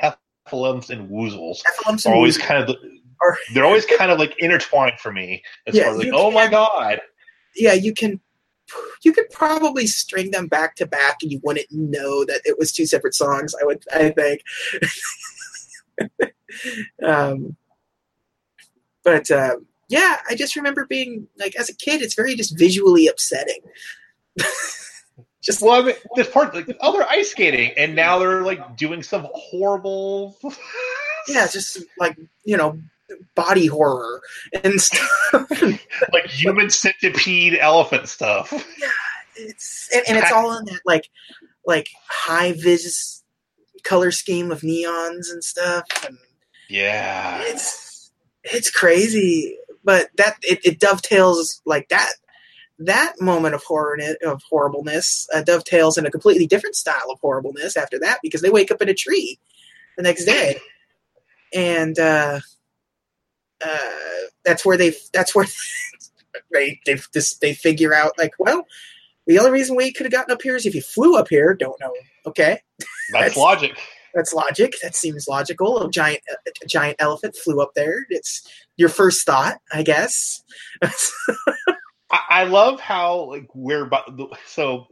[0.49, 1.61] Heffalumps and Woozles
[2.07, 2.77] are always kind of the,
[3.23, 6.31] are- they're always kind of like intertwined for me as Yeah, far as like, oh
[6.31, 7.01] my can't- god,
[7.57, 8.21] yeah, you can
[9.05, 12.73] you could probably string them back to back and you wouldn't know that it was
[12.73, 13.55] two separate songs.
[13.61, 14.41] I would, I think.
[17.07, 17.57] um,
[19.05, 19.57] but uh,
[19.89, 23.61] yeah, I just remember being like, as a kid, it's very just visually upsetting.
[25.47, 28.77] just Well, I mean, this part like oh, they're ice skating, and now they're like
[28.77, 30.37] doing some horrible.
[31.29, 32.79] yeah, just like you know,
[33.35, 34.21] body horror
[34.65, 35.63] and stuff.
[36.13, 38.53] like human centipede elephant stuff.
[38.53, 38.89] Yeah,
[39.37, 41.09] it's and, and it's all in that like
[41.65, 43.23] like high vis
[43.85, 46.19] color scheme of neons and stuff and
[46.69, 48.11] Yeah, it's
[48.43, 49.57] it's crazy
[49.87, 52.13] but that it, it dovetails like that
[52.79, 57.77] that moment of horror of horribleness uh, dovetails in a completely different style of horribleness
[57.77, 59.39] after that because they wake up in a tree
[59.97, 60.59] the next day
[61.55, 62.39] and uh
[63.65, 63.79] uh
[64.45, 65.47] that's where they that's where
[66.53, 68.67] they they just they figure out like well
[69.27, 71.55] the only reason we could have gotten up here is if you flew up here
[71.55, 71.93] don't know
[72.27, 73.79] okay that's That's- logic.
[74.15, 74.75] that's logic.
[74.83, 75.83] That seems logical.
[75.83, 76.23] A giant,
[76.63, 78.05] a giant elephant flew up there.
[78.09, 78.43] It's
[78.77, 80.43] your first thought, I guess.
[82.11, 84.11] I, I love how like we're about
[84.47, 84.87] so.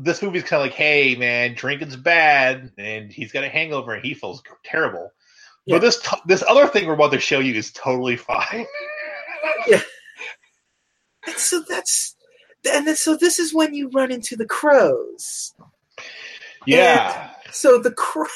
[0.00, 4.04] This movie's kind of like, hey man, drinking's bad, and he's got a hangover, and
[4.04, 5.12] he feels terrible.
[5.66, 5.76] Yeah.
[5.76, 8.66] But this t- this other thing we're about to show you is totally fine.
[11.26, 12.16] and so that's,
[12.70, 15.54] and then, so this is when you run into the crows.
[16.66, 18.26] yeah, So the crow,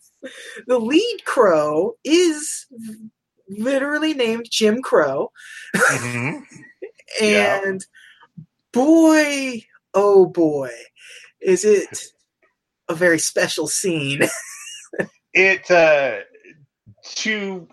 [0.66, 2.66] the lead crow is
[3.48, 5.30] literally named Jim Crow,
[5.74, 6.38] mm-hmm.
[7.20, 7.30] Mhm.
[7.30, 7.60] Yeah.
[7.64, 7.84] and
[8.72, 10.70] boy, oh boy,
[11.40, 12.12] is it
[12.88, 14.22] a very special scene.
[15.34, 16.18] it uh
[17.04, 17.66] to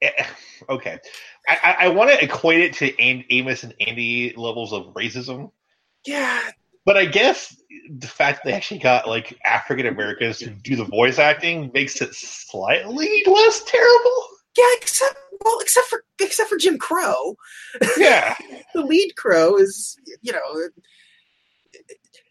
[0.00, 0.26] eh,
[0.68, 0.98] okay
[1.48, 5.50] i i, want to equate it to amos and andy levels of racism
[6.04, 6.40] yeah,
[6.84, 7.56] but i guess
[7.90, 12.00] the fact that they actually got like african americans to do the voice acting makes
[12.02, 17.36] it slightly less terrible Yeah, except well, except for except for Jim Crow,
[17.96, 18.36] yeah
[18.74, 20.68] the lead crow is you know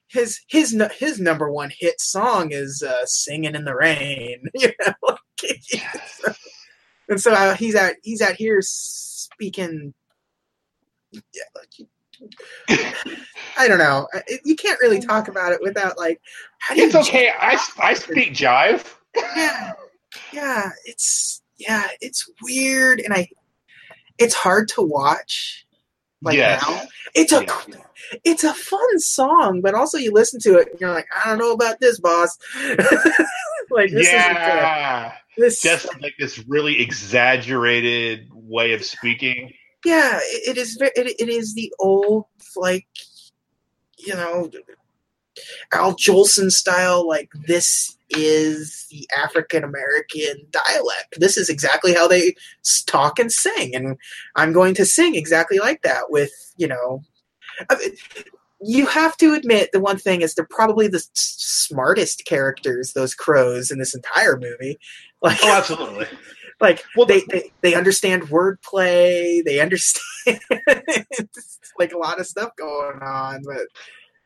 [0.07, 5.17] his his his number one hit song is uh, "Singing in the Rain," you know,
[7.09, 9.93] and so uh, he's out he's out here speaking.
[11.11, 12.79] Yeah, like,
[13.57, 14.07] I don't know.
[14.45, 16.21] You can't really talk about it without like.
[16.59, 19.73] How do you it's okay i i speak jive yeah
[20.31, 23.27] yeah it's yeah it's weird and i
[24.17, 25.65] it's hard to watch
[26.23, 26.61] like Yes.
[26.67, 26.81] now.
[27.15, 27.75] It's a Yeah.
[28.23, 31.39] it's a fun song but also you listen to it and you're like i don't
[31.39, 32.37] know about this boss.
[33.73, 35.13] Like this is yeah.
[35.37, 39.53] This just like this really exaggerated way of speaking.
[39.85, 42.25] Yeah it, is it, it is the old
[42.57, 42.85] like
[43.97, 44.49] you know
[45.71, 51.15] al jolson style like this is the african american dialect.
[51.17, 52.35] This is exactly how they
[52.85, 53.97] talk and sing and
[54.35, 57.03] i'm going to sing exactly like that with you know
[57.69, 57.91] I mean,
[58.63, 63.15] you have to admit the one thing is they're probably the s- smartest characters those
[63.15, 64.77] crows in this entire movie.
[65.23, 66.07] Like oh absolutely.
[66.59, 70.39] like Well, they, they they understand wordplay they understand
[71.77, 73.67] like a lot of stuff going on but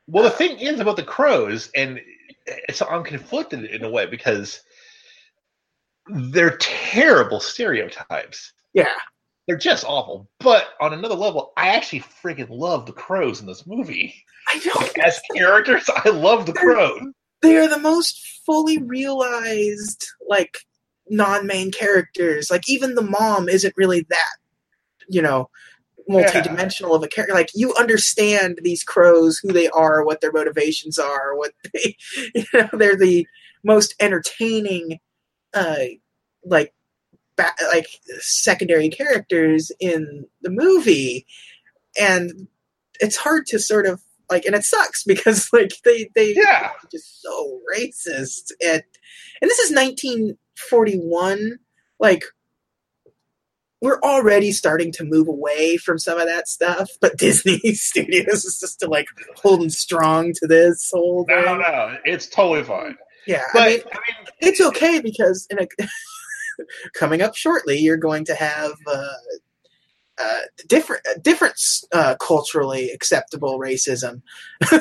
[0.08, 2.00] Well, the thing is about the crows, and
[2.46, 4.62] it's I'm conflicted in a way because
[6.08, 8.54] they're terrible stereotypes.
[8.74, 8.94] yeah
[9.48, 10.28] They're just awful.
[10.40, 14.14] But on another level, I actually freaking love the crows in this movie.
[14.54, 17.02] i know As characters, I love the crows.
[17.42, 20.60] they are the most fully realized like
[21.10, 24.36] non-main characters like even the mom isn't really that
[25.08, 25.48] you know
[26.08, 31.00] multi-dimensional of a character like you understand these crows who they are what their motivations
[31.00, 31.96] are what they
[32.36, 33.28] you know they're the
[33.64, 35.00] most entertaining
[35.54, 35.76] uh
[36.44, 36.74] like
[37.38, 37.88] ba- like
[38.20, 41.26] secondary characters in the movie
[42.00, 42.48] and
[43.00, 46.72] it's hard to sort of like, and it sucks because like they they Yeah.
[46.92, 48.82] just so racist and
[49.42, 51.60] and this is 1941.
[52.00, 52.24] Like
[53.86, 58.60] we're already starting to move away from some of that stuff, but Disney Studios is
[58.60, 61.46] just like holding strong to this whole thing.
[61.46, 62.98] No, no, it's totally fine.
[63.28, 65.68] Yeah, But I mean, I mean, it's okay because in a
[66.94, 69.08] coming up shortly, you're going to have uh,
[70.18, 71.56] uh, different different
[71.92, 74.22] uh, culturally acceptable racism.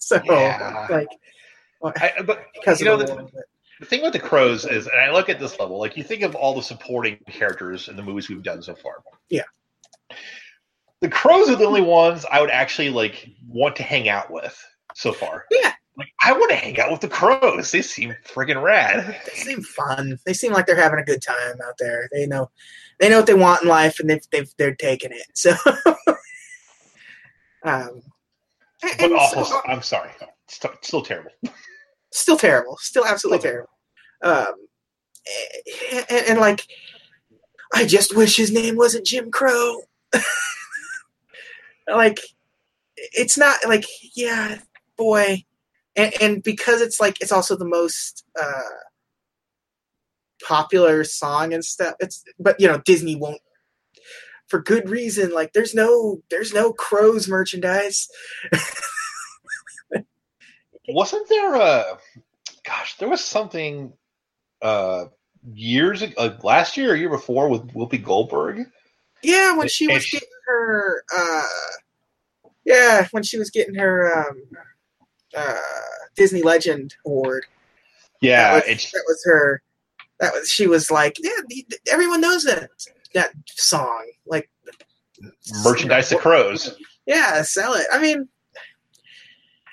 [0.00, 0.86] so, Yeah.
[0.90, 1.08] like,
[1.84, 3.06] I, but because you know, the
[3.82, 5.78] the- war, but- the thing with the crows is, and I look at this level,
[5.78, 9.02] like you think of all the supporting characters in the movies we've done so far.
[9.28, 9.44] Yeah.
[11.00, 14.56] The crows are the only ones I would actually like want to hang out with
[14.94, 15.46] so far.
[15.50, 15.72] Yeah.
[15.98, 17.70] Like I want to hang out with the crows.
[17.70, 19.20] They seem friggin' rad.
[19.26, 20.18] they seem fun.
[20.24, 22.08] They seem like they're having a good time out there.
[22.12, 22.50] They know
[23.00, 25.26] they know what they want in life, and they've, they've they're taking it.
[25.34, 25.50] So,
[27.64, 28.00] um,
[28.80, 30.10] But so- I'm sorry.
[30.48, 31.30] It's t- still terrible.
[32.12, 33.70] still terrible, still absolutely Still terrible.
[34.22, 34.54] Um,
[36.10, 36.66] and, and, like,
[37.74, 39.82] I just wish his name wasn't Jim Crow.
[41.88, 42.20] like,
[42.96, 44.58] it's not like, yeah,
[44.96, 45.44] boy,
[45.96, 48.60] and, and because it's like it's also the most uh,
[50.46, 51.94] popular song and stuff.
[52.00, 53.40] It's but you know Disney won't.
[54.48, 58.08] For good reason, like there's no there's no crows merchandise.
[60.88, 61.98] Wasn't there a?
[62.64, 63.92] Gosh, there was something.
[64.62, 65.06] Uh,
[65.52, 68.66] years ago, like last year or year before with Whoopi Goldberg.
[69.22, 71.46] Yeah, when she And was she- getting her, uh,
[72.64, 74.42] yeah, when she was getting her um,
[75.36, 75.56] uh,
[76.16, 77.44] Disney Legend award.
[78.20, 79.62] Yeah, that was, that was her.
[80.20, 82.70] That was she was like, yeah, everyone knows that
[83.14, 84.06] that song.
[84.26, 84.48] Like
[85.64, 86.76] merchandise the crows.
[87.04, 87.86] Yeah, sell it.
[87.92, 88.28] I mean,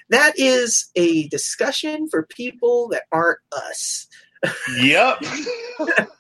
[0.09, 4.07] that is a discussion for people that aren't us.
[4.77, 5.19] Yep.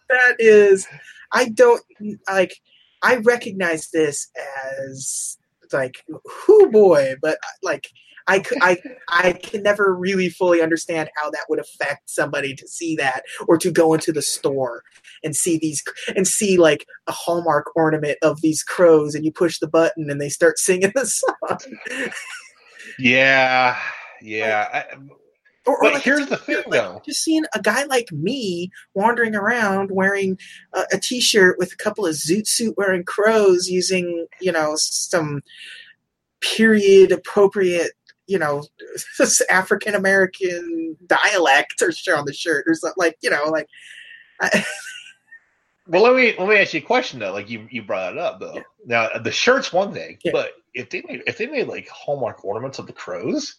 [0.09, 0.87] that is
[1.31, 1.81] i don't
[2.27, 2.55] like
[3.01, 4.29] i recognize this
[4.75, 5.37] as
[5.71, 7.87] like who boy but like
[8.27, 8.77] I I
[9.07, 13.57] I can never really fully understand how that would affect somebody to see that or
[13.57, 14.83] to go into the store
[15.23, 15.83] and see these
[16.15, 20.21] and see like a hallmark ornament of these crows and you push the button and
[20.21, 21.05] they start singing the
[21.49, 21.57] song
[22.99, 23.77] yeah.
[24.21, 24.67] Yeah.
[24.73, 24.97] I,
[25.69, 27.01] or, or but like here's the thing, like, though.
[27.05, 30.37] just seeing a guy like me wandering around wearing
[30.73, 35.41] a, a t-shirt with a couple of zoot suit wearing crows using you know some
[36.41, 37.91] period appropriate
[38.27, 38.63] you know
[39.49, 43.67] african american dialect or on the shirt or something like you know like
[44.41, 44.63] I,
[45.89, 47.33] Well, let me let me ask you a question though.
[47.33, 48.53] Like you you brought it up though.
[48.53, 48.61] Yeah.
[48.85, 50.33] Now the shirt's one thing, Yeah.
[50.33, 53.55] but if they made if they made like hallmark ornaments of the crows,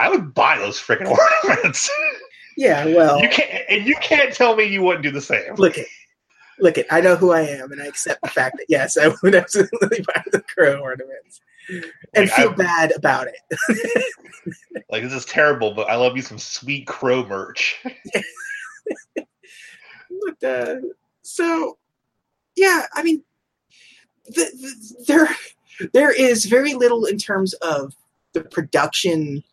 [0.00, 1.08] I would buy those freaking
[1.48, 1.88] ornaments.
[2.56, 5.54] yeah well you can't and you can't tell me you wouldn't do the same.
[5.56, 5.86] look it
[6.58, 9.08] look it i know who i am and i accept the fact that yes i
[9.22, 11.40] would absolutely buy the crow ornaments
[12.14, 14.04] and Like, feel I- bad about it
[14.90, 17.76] Like this is terrible, but I love you some sweet crow merch.
[19.14, 20.76] But, uh,
[21.22, 21.78] so,
[22.56, 23.22] yeah, I mean,
[24.26, 25.28] the, the, there
[25.92, 27.94] there is very little in terms of
[28.32, 29.44] the production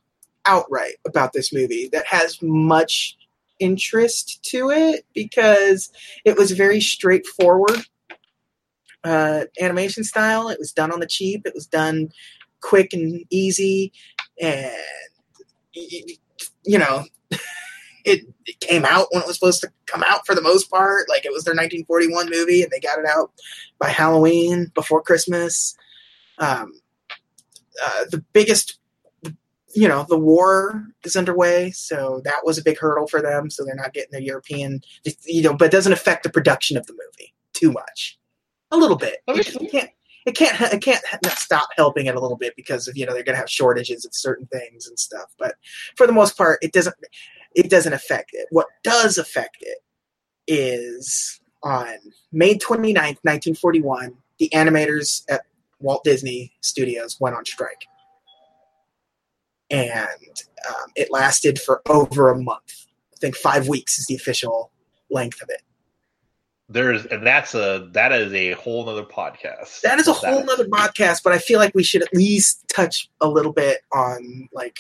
[0.48, 3.18] outright about this movie that has much
[3.60, 5.92] interest to it because
[6.26, 7.86] it was very straightforward
[9.04, 10.50] uh, animation style.
[10.50, 11.46] It was done on the cheap.
[11.46, 12.10] It was done
[12.62, 13.92] quick and easy,
[14.42, 14.72] and
[15.74, 17.06] you know,
[18.06, 21.10] it, it came out when it was supposed to come out for the most part.
[21.10, 23.32] Like it was their 1941 movie, and they got it out
[23.80, 25.76] by Halloween before Christmas.
[26.40, 26.74] Um,
[27.84, 28.77] uh, the biggest,
[29.78, 33.52] you know, the war is underway, so that was a big hurdle for them.
[33.52, 34.82] So they're not getting their European,
[35.26, 38.18] you know, but it doesn't affect the production of the movie too much.
[38.72, 39.18] A little bit.
[39.28, 39.92] It can't.
[40.26, 40.60] It can't.
[40.74, 41.04] It can't
[41.38, 44.04] stop helping it a little bit because of you know they're going to have shortages
[44.04, 45.32] of certain things and stuff.
[45.38, 45.54] But
[45.96, 46.96] for the most part, it doesn't.
[47.54, 48.48] It doesn't affect it.
[48.50, 49.78] What does affect it
[50.48, 51.98] is on
[52.32, 55.42] May 29th, 1941, the animators at
[55.80, 57.86] Walt Disney Studios went on strike.
[59.70, 62.86] And um, it lasted for over a month.
[63.14, 64.72] I think five weeks is the official
[65.10, 65.62] length of it.
[66.70, 69.82] There's and that's a that is a whole nother podcast.
[69.82, 73.10] That is a whole nother podcast, but I feel like we should at least touch
[73.22, 74.80] a little bit on like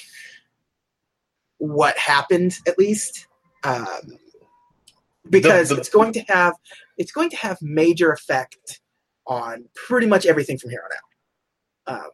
[1.59, 3.27] what happened at least.
[3.63, 3.87] Um,
[5.29, 6.53] because The- the- it's going to have
[6.97, 8.81] it's going to have major effect
[9.25, 12.03] on pretty much everything from here on out.
[12.03, 12.09] Um,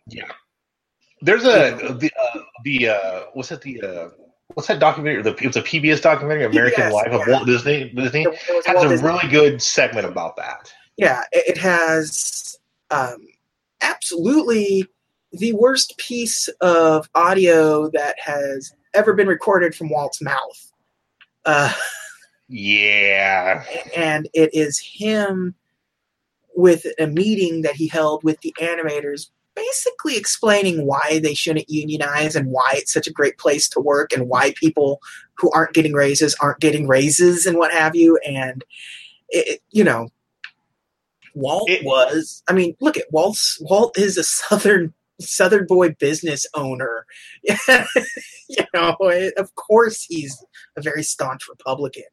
[1.23, 4.09] There's a the uh, the uh, what's that the uh,
[4.53, 5.21] what's that documentary?
[5.23, 7.21] The it's a PBS documentary, American PBS, Life of.
[7.27, 7.89] Walt Disney.
[7.89, 9.07] Disney there has Walt a Disney.
[9.07, 10.73] really good segment about that.
[10.97, 12.57] yeah, it, it has
[12.91, 13.25] um,
[13.81, 14.85] absolutely
[15.31, 20.71] the worst piece of audio that has ever been recorded from Walt's mouth.
[21.45, 21.73] Uh,
[22.49, 23.63] Yeah,
[23.95, 25.55] and it is him
[26.55, 32.35] with a meeting that he held with the animators basically explaining why they shouldn't unionize
[32.35, 34.99] and why it's such a great place to work and why people
[35.37, 38.17] who aren't getting raises aren't getting raises and what have you.
[38.25, 38.63] And
[39.29, 40.09] it, you know
[41.35, 46.45] Walt It- was I mean look at Walt's Walt is a southern southern boy business
[46.53, 47.05] owner.
[48.49, 48.95] You know
[49.37, 50.43] of course he's
[50.77, 52.03] a very staunch republican.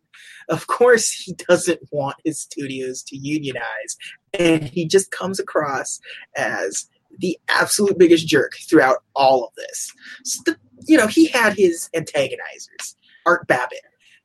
[0.48, 3.96] Of course he doesn't want his studios to unionize.
[4.38, 6.00] And he just comes across
[6.36, 6.88] as
[7.20, 9.92] the absolute biggest jerk throughout all of this.
[10.24, 10.56] So the-
[10.86, 12.94] you know he had his antagonizers.
[13.26, 13.80] Art babbitt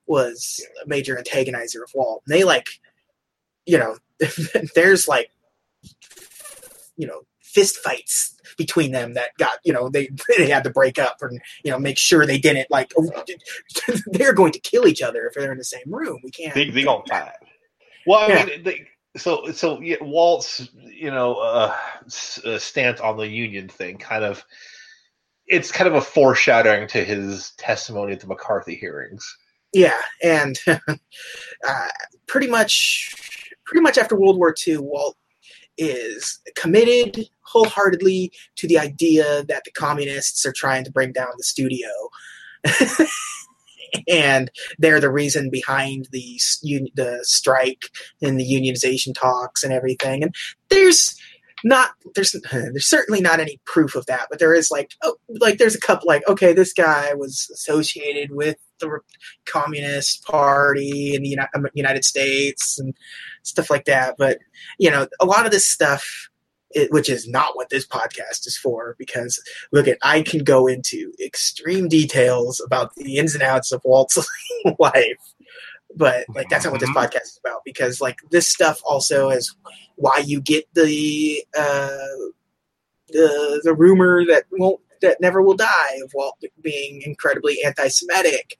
[0.07, 2.23] was a major antagonizer of walt.
[2.25, 2.67] And they like
[3.65, 3.97] you know
[4.75, 5.29] there's like
[6.97, 10.97] you know fist fights between them that got you know they they had to break
[10.97, 13.09] up and you know make sure they didn't like oh,
[14.07, 16.19] they're going to kill each other if they're in the same room.
[16.23, 17.33] We can't they they don't die.
[18.07, 18.45] Well, I Yeah.
[18.45, 21.75] mean, they, so so yeah, Walt's you know uh,
[22.45, 24.45] uh, stance on the union thing kind of
[25.47, 29.37] it's kind of a foreshadowing to his testimony at the McCarthy hearings.
[29.73, 31.87] Yeah, and uh,
[32.27, 35.17] pretty much, pretty much after World War II, Walt
[35.77, 41.43] is committed wholeheartedly to the idea that the communists are trying to bring down the
[41.43, 41.89] studio,
[44.07, 46.39] and they're the reason behind the
[46.95, 47.85] the strike
[48.21, 50.23] and the unionization talks and everything.
[50.23, 50.35] And
[50.69, 51.19] there's
[51.63, 55.57] not there's there's certainly not any proof of that, but there is like oh like
[55.57, 58.99] there's a couple like okay this guy was associated with the
[59.45, 62.93] Communist Party in the um, United States and
[63.43, 64.15] stuff like that.
[64.17, 64.39] But
[64.77, 66.29] you know, a lot of this stuff,
[66.75, 70.67] it, which is not what this podcast is for, because look at I can go
[70.67, 74.17] into extreme details about the ins and outs of Walt's
[74.79, 75.33] life.
[75.95, 76.95] But like that's not what this Mhm.
[77.03, 79.55] podcast is about because like this stuff also is
[79.95, 81.97] why you get the uh,
[83.09, 88.57] the the rumor that won't that never will die of Walt being incredibly anti-Semitic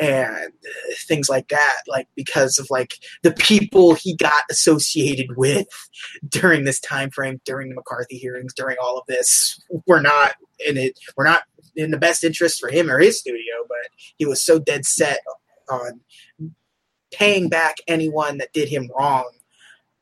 [0.00, 0.52] and
[0.96, 5.68] things like that like because of like the people he got associated with
[6.28, 10.34] during this time frame during the McCarthy hearings during all of this we're not
[10.66, 11.42] in it we're not
[11.76, 15.20] in the best interest for him or his studio but he was so dead set
[15.70, 16.00] on
[17.12, 19.30] paying back anyone that did him wrong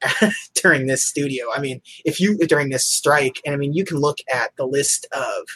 [0.55, 1.47] during this studio.
[1.55, 4.67] I mean, if you during this strike, and I mean, you can look at the
[4.67, 5.47] list of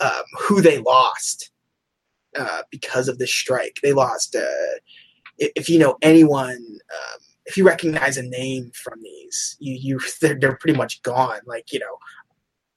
[0.00, 1.50] um, who they lost
[2.38, 3.78] uh, because of this strike.
[3.82, 4.34] They lost.
[4.34, 4.78] Uh,
[5.38, 10.38] if, you know anyone, um, if you recognize a name from these, you you they're,
[10.38, 11.40] they're pretty much gone.
[11.46, 11.98] Like you know.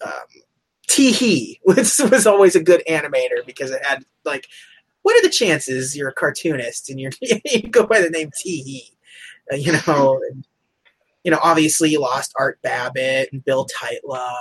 [0.06, 0.44] Um,
[0.90, 4.48] Tee Hee was, was always a good animator because it had like,
[5.04, 7.12] what are the chances you're a cartoonist and you're
[7.46, 8.92] you go by the name Tee Hee,
[9.52, 10.46] uh, you know, and,
[11.24, 14.34] you know, obviously you lost Art Babbitt and Bill Tytla,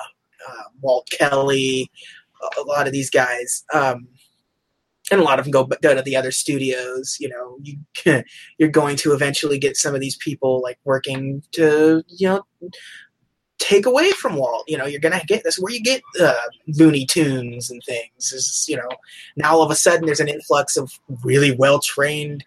[0.49, 1.91] uh, Walt Kelly,
[2.43, 4.09] a, a lot of these guys, um,
[5.11, 7.17] and a lot of them go go to the other studios.
[7.21, 8.23] You know, you
[8.59, 12.71] you're going to eventually get some of these people like working to you know
[13.59, 14.65] take away from Walt.
[14.67, 16.35] You know, you're gonna get this where you get uh,
[16.67, 18.33] Looney Tunes and things.
[18.33, 18.89] Is you know
[19.37, 20.93] now all of a sudden there's an influx of
[21.23, 22.45] really well trained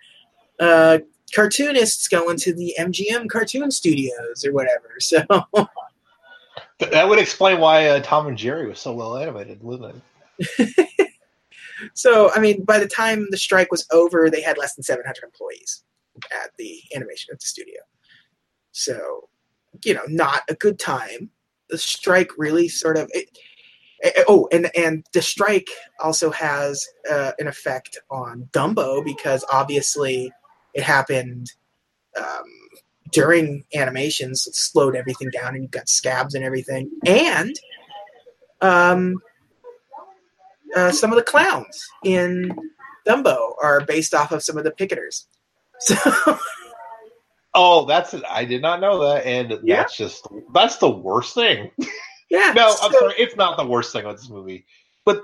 [0.59, 0.99] uh,
[1.33, 4.89] cartoonists going to the MGM cartoon studios or whatever.
[4.99, 10.03] So That would explain why uh, Tom and Jerry was so well animated, wouldn't
[10.39, 10.91] it?
[11.93, 15.23] so I mean, by the time the strike was over, they had less than 700
[15.23, 15.83] employees
[16.43, 17.79] at the animation at the studio.
[18.71, 19.29] So
[19.83, 21.29] you know, not a good time.
[21.69, 23.09] The strike really sort of.
[23.13, 23.29] It,
[24.27, 25.69] oh, and and the strike
[25.99, 30.31] also has uh, an effect on Dumbo because obviously
[30.73, 31.51] it happened
[32.17, 32.43] um,
[33.11, 34.47] during animations.
[34.47, 36.89] It slowed everything down, and you've got scabs and everything.
[37.05, 37.55] And
[38.61, 39.15] um,
[40.75, 42.51] uh, some of the clowns in
[43.07, 45.25] Dumbo are based off of some of the picketers.
[45.83, 46.37] So
[47.53, 48.23] Oh, that's it.
[48.29, 49.77] I did not know that, and Yeah.
[49.77, 51.69] that's just that's the worst thing.
[52.29, 54.65] yeah, No, I'm sorry, it's not the worst thing about this movie,
[55.05, 55.21] but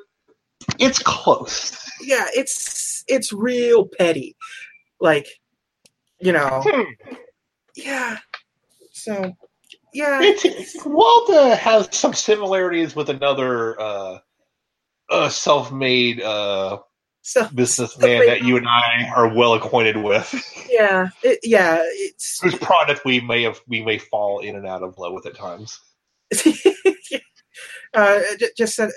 [0.80, 1.78] it's close.
[2.02, 4.36] yeah, it's it's real petty.
[5.00, 5.28] Like,
[6.20, 6.64] you know,
[7.76, 8.18] yeah.
[8.92, 9.32] So,
[9.94, 14.18] yeah, It's Walter has some similarities with another uh,
[15.10, 16.80] a self-made uh,
[17.22, 20.34] So businessman that you and I are well acquainted with,
[20.70, 24.84] yeah, it, yeah, it's whose product we may have we may fall in and out
[24.84, 25.80] of love with at times.
[27.94, 28.20] uh,
[28.58, 28.90] just uh,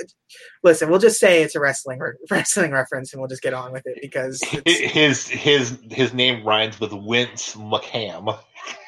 [0.62, 0.90] listen.
[0.90, 3.86] We'll just say it's a wrestling re- wrestling reference, and we'll just get on with
[3.86, 8.38] it because it's, His his his name rhymes with Wince McCam.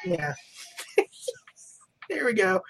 [0.05, 0.33] yeah.
[2.09, 2.61] there we go.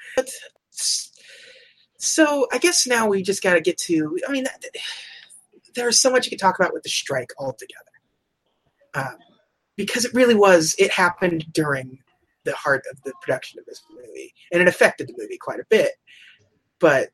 [2.04, 4.18] So I guess now we just got to get to.
[4.28, 4.64] I mean, that,
[5.76, 7.84] there's so much you could talk about with the strike altogether,
[8.94, 9.18] um,
[9.76, 10.76] because it really was.
[10.78, 12.00] It happened during
[12.44, 15.66] the heart of the production of this movie, and it affected the movie quite a
[15.70, 15.92] bit.
[16.80, 17.10] But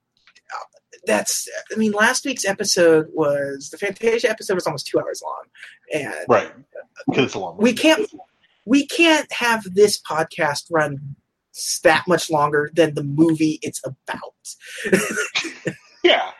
[0.54, 1.48] uh, that's.
[1.72, 5.44] I mean, last week's episode was the Fantasia episode was almost two hours long,
[5.94, 6.52] and Right.
[7.08, 8.10] Because it's a long we can't
[8.66, 11.16] we can't have this podcast run
[11.84, 15.76] that much longer than the movie it's about.
[16.03, 16.32] Yeah.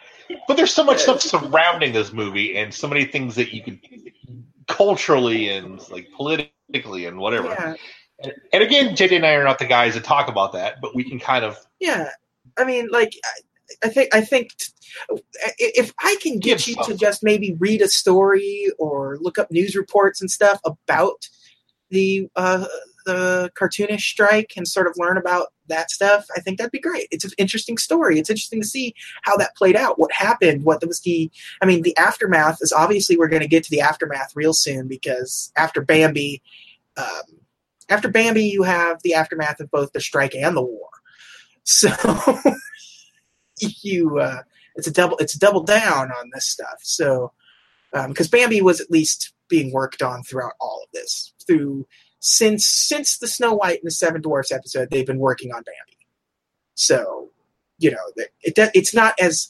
[0.48, 3.80] But there's so much stuff surrounding this movie and so many things that you could
[4.68, 7.48] culturally and like politically and whatever.
[7.50, 10.96] yeah, And again, JJ and I are not the guys to talk about that, but
[10.96, 12.10] we can kind of yeah.
[12.58, 14.74] I mean, like, I, I think I think t-
[15.58, 19.76] if I can get you to just maybe read a story or look up news
[19.76, 21.28] reports and stuff about
[21.90, 22.66] the uh,
[23.10, 27.08] the cartoonish strike and sort of learn about that stuff, I think that'd be great.
[27.10, 28.20] It's an interesting story.
[28.20, 28.94] It's interesting to see
[29.24, 31.32] how that played out, what happened, what was the.
[31.62, 34.88] I mean, the aftermath is obviously we're going to get to the aftermath real soon
[34.88, 36.44] because after Bambi,
[36.98, 37.40] um,
[37.90, 40.88] after Bambi, you have the aftermath of both the strike and the war.
[41.66, 41.90] So
[43.84, 44.42] you, uh,
[44.76, 46.80] it's a double, it's a double down on this stuff.
[46.82, 47.32] So
[48.08, 51.86] because Bambi was at least being worked on throughout all of this through
[52.20, 55.98] since since the Snow White and the Seven Dwarfs episode, they've been working on Bambi.
[56.76, 57.30] So
[57.78, 59.50] you know, it, it it's not as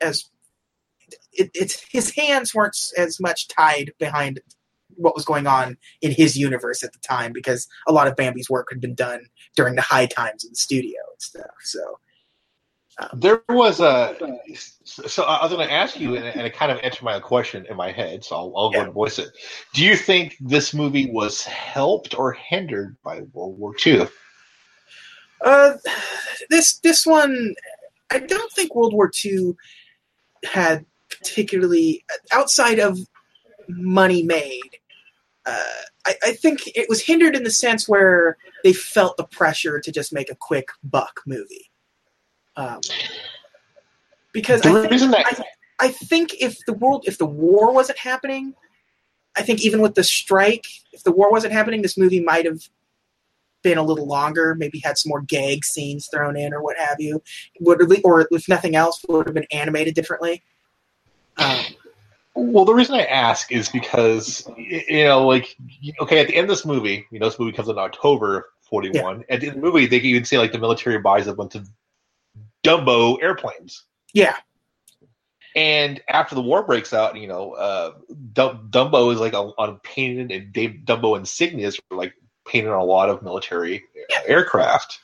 [0.00, 0.30] as
[1.32, 4.40] it, it's his hands weren't as much tied behind
[4.96, 8.50] what was going on in his universe at the time because a lot of Bambi's
[8.50, 9.26] work had been done
[9.56, 11.54] during the high times in the studio and stuff.
[11.62, 11.98] So
[13.14, 14.16] There was a.
[14.84, 17.76] So I was going to ask you, and it kind of answered my question in
[17.76, 19.28] my head, so I'll, I'll go and voice it.
[19.72, 24.08] Do you think this movie was helped or hindered by World War II?
[25.42, 25.74] Uh,
[26.50, 27.54] this this one,
[28.10, 29.54] I don't think World War II
[30.44, 32.98] had particularly outside of
[33.68, 34.78] money made.
[35.46, 39.80] Uh, I, I think it was hindered in the sense where they felt the pressure
[39.80, 41.69] to just make a quick buck movie.
[42.56, 42.80] Um,
[44.32, 47.72] because I The think, reason that I, I think if the world if the war
[47.72, 48.54] wasn't happening,
[49.36, 52.60] I think even with the strike, if the war wasn't happening, this movie might have
[53.62, 57.00] been a little longer, maybe had some more gag scenes thrown in or what have
[57.00, 57.22] you.
[57.60, 60.42] Would or if nothing else, would have been animated differently.
[61.36, 61.64] Um,
[62.34, 65.56] Well, the reason I ask is because you know, like,
[66.00, 68.44] okay, at the end of this movie, you know, this movie comes in October of
[68.62, 69.24] '41.
[69.28, 71.34] At the end of the movie, they can even say like the military buys a
[71.34, 71.68] bunch of
[72.64, 74.36] Dumbo airplanes, yeah,
[75.56, 77.92] and after the war breaks out, you know, uh,
[78.32, 82.14] Dumbo is like on, on painted and Dave Dumbo insignias are like
[82.46, 83.82] painted on a lot of military
[84.26, 85.00] aircraft.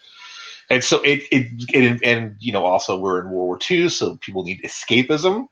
[0.70, 4.16] And so it, it, it, and you know, also we're in World War II, so
[4.16, 5.46] people need escapism.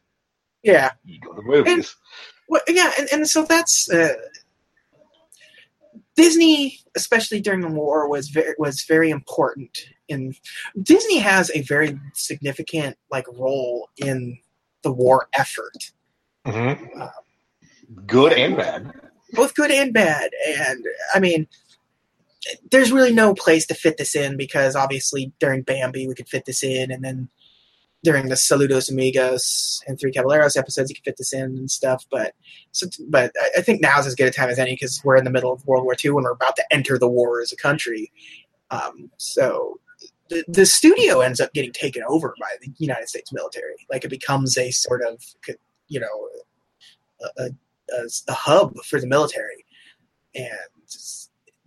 [0.62, 0.90] yeah.
[1.04, 1.96] You go to movies.
[2.48, 4.12] Well, yeah, and, and so that's uh,
[6.16, 9.78] Disney, especially during the war, was very was very important.
[10.08, 10.34] In
[10.82, 14.38] Disney has a very significant like role in
[14.82, 15.92] the war effort,
[16.46, 17.00] Mm-hmm.
[17.00, 17.08] Uh,
[18.06, 18.92] Good and bad.
[19.32, 20.30] both good and bad.
[20.58, 20.84] And
[21.14, 21.46] I mean,
[22.70, 26.44] there's really no place to fit this in because obviously during Bambi we could fit
[26.44, 27.28] this in, and then
[28.04, 32.04] during the Saludos Amigos and Three Caballeros episodes you could fit this in and stuff.
[32.10, 32.34] But
[32.70, 35.24] so, but I- I think now's as good a time as any because we're in
[35.24, 37.56] the middle of World War II and we're about to enter the war as a
[37.56, 38.12] country.
[38.70, 39.80] Um, so
[40.28, 43.86] the, the studio ends up getting taken over by the United States military.
[43.90, 45.22] Like it becomes a sort of,
[45.88, 46.28] you know,
[47.38, 47.50] a, a,
[47.92, 49.64] a, a hub for the military.
[50.34, 50.50] And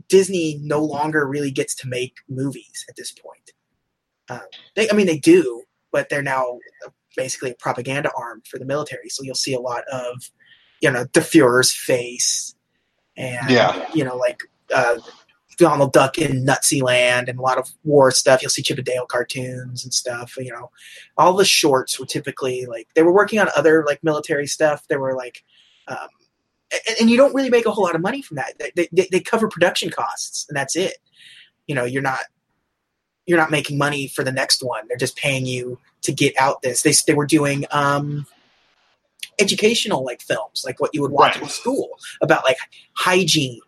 [0.08, 3.52] Disney no longer really gets to make movies at this point.
[4.30, 6.60] Um, they, I mean, they do, but they're now
[7.16, 9.10] basically a propaganda arm for the military.
[9.10, 10.30] So you'll see a lot of,
[10.82, 12.56] you know, the Fuhrer's face,
[13.16, 13.88] and Yeah.
[13.94, 14.98] you know, like uh,
[15.58, 18.42] Donald Duck in Nutzi Land, and a lot of war stuff.
[18.42, 20.36] You'll see Chip 'n' Dale cartoons and stuff.
[20.38, 20.70] You know,
[21.18, 24.88] all the shorts were typically like they were working on other like military stuff.
[24.88, 25.44] They were like.
[25.88, 26.10] Um,
[26.70, 28.54] and, and you don't really make a whole lot of money from that.
[28.76, 30.98] They, they, they cover production costs, and that's it.
[31.66, 32.20] You know, you're not
[33.28, 34.88] you're not making money for the next one.
[34.88, 36.82] They're just paying you to get out this.
[36.82, 38.26] They they were doing um,
[39.38, 41.44] educational like films, like what you would watch Right.
[41.44, 41.90] in school
[42.22, 42.58] about like
[42.94, 43.60] hygiene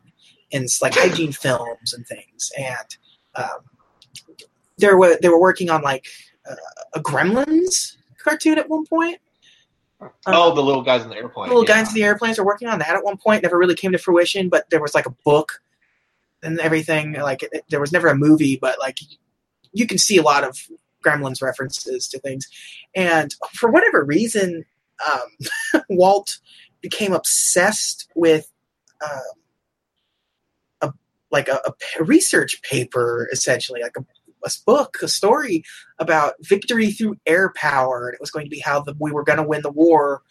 [0.52, 2.52] and like hygiene films and things.
[2.58, 2.98] And
[3.36, 3.60] um,
[4.78, 6.08] there were they were working on like
[6.50, 6.56] uh,
[6.94, 9.20] a Gremlins cartoon at one point.
[10.02, 11.50] Um, oh, the little guys in the airplane.
[11.50, 11.82] the little yeah.
[11.84, 13.44] guys in the airplanes were working on that at one point.
[13.44, 15.62] Never really came to fruition, but there was like a book
[16.42, 17.14] and everything.
[17.14, 19.00] Like it, there was never a movie, but like
[19.74, 20.58] you can see a lot of
[21.04, 22.48] Gremlins references to things.
[22.96, 24.66] And for whatever reason,
[25.12, 26.40] um, Walt
[26.82, 28.52] became obsessed with
[29.04, 29.22] um,
[30.82, 30.94] a
[31.32, 31.62] like a,
[32.00, 34.06] a research paper, essentially, like a,
[34.46, 35.64] a book, a story
[36.00, 39.24] about victory through air power, and it was going to be how the, we were
[39.24, 40.22] going to win the war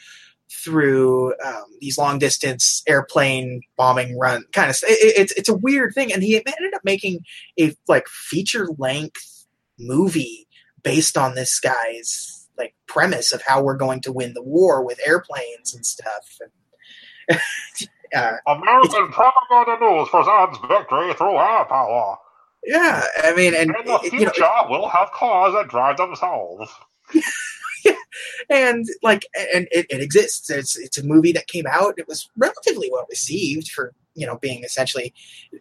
[0.50, 5.94] through um, these long distance airplane bombing run kind of it, it's it's a weird
[5.94, 7.20] thing and he ended up making
[7.60, 9.46] a like feature length
[9.78, 10.46] movie
[10.82, 14.98] based on this guy's like premise of how we're going to win the war with
[15.06, 17.40] airplanes and stuff and,
[18.14, 22.16] uh, American propaganda news presents victory through air power.
[22.64, 26.70] yeah i mean and In the you know future, we'll have cars that drive themselves.
[28.50, 30.50] and like and it, it exists.
[30.50, 31.94] It's it's a movie that came out.
[31.96, 35.14] It was relatively well received for you know being essentially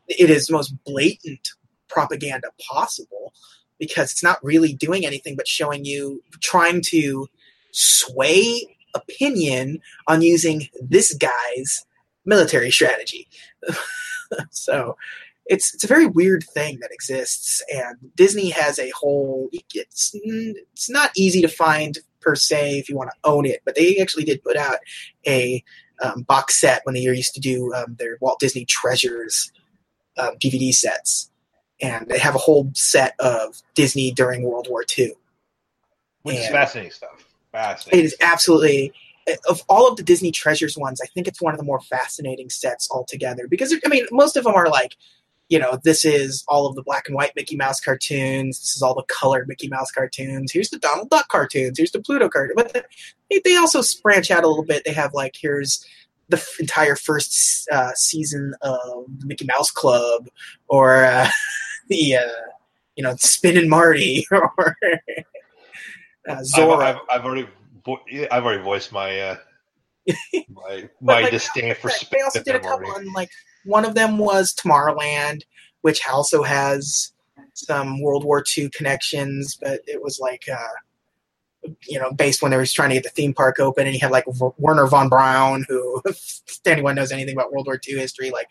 [0.07, 1.49] it is most blatant
[1.87, 3.33] propaganda possible
[3.79, 7.27] because it's not really doing anything but showing you trying to
[7.71, 8.61] sway
[8.95, 11.85] opinion on using this guy's
[12.25, 13.27] military strategy.
[14.51, 14.97] So
[15.45, 20.89] it's it's a very weird thing that exists and disney has a whole it's it's
[20.89, 24.23] not easy to find per se if you want to own it but they actually
[24.23, 24.77] did put out
[25.25, 25.63] a
[26.03, 29.51] um, box set when they used to do um, their walt disney treasures
[30.17, 31.31] um, dvd sets
[31.81, 35.11] and they have a whole set of disney during world war ii
[36.23, 37.25] Which is fascinating stuff.
[37.51, 37.99] Fascinating.
[37.99, 38.93] it is absolutely
[39.49, 41.01] of all of the Disney Treasures ones.
[41.01, 44.43] I think it's one of the more fascinating sets altogether because I mean most of
[44.43, 44.95] them are like,
[45.49, 48.59] you know, this is all of the black and white Mickey Mouse cartoons.
[48.59, 50.51] This is all the colored Mickey Mouse cartoons.
[50.51, 51.77] Here's the Donald Duck cartoons.
[51.77, 52.55] Here's the Pluto cartoon.
[52.55, 52.85] But
[53.29, 54.83] they, they also branch out a little bit.
[54.85, 55.85] They have like here's
[56.29, 60.27] the f- entire first uh, season of the Mickey Mouse Club
[60.67, 61.29] or uh,
[61.87, 62.51] the uh,
[62.95, 66.85] you know Spin and Marty or uh, I've, Zora.
[66.85, 67.47] I've, I've already
[67.85, 69.37] vo- I've already voiced my uh,
[70.33, 73.29] my But, my like, disdain for Right, they also spin did a couple on like
[73.67, 75.43] one of them was Tomorrowland,
[75.81, 77.11] which also has
[77.53, 80.73] some World War II connections, but it was like uh
[81.87, 83.99] you know, based when they were trying to get the theme park open, and you
[83.99, 84.25] had like
[84.57, 88.47] Wernher von Braun, who, if anyone knows anything about World War II history, like,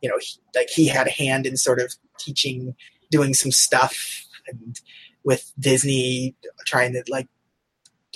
[0.00, 2.74] you know, he, like he had a hand in sort of teaching,
[3.10, 4.80] doing some stuff, and
[5.24, 6.34] with Disney
[6.66, 7.28] trying to like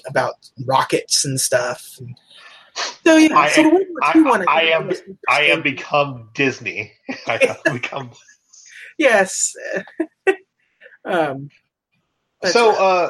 [0.07, 0.35] about
[0.67, 1.97] rockets and stuff.
[1.99, 2.17] And,
[3.05, 4.61] so yeah, I- so the World War II I- one, I
[4.95, 6.93] think, am- I am become Disney.
[7.27, 8.11] I have become
[8.99, 9.53] yes.
[11.05, 11.49] um,
[12.41, 12.71] but, so.
[12.73, 13.09] uh, Uh,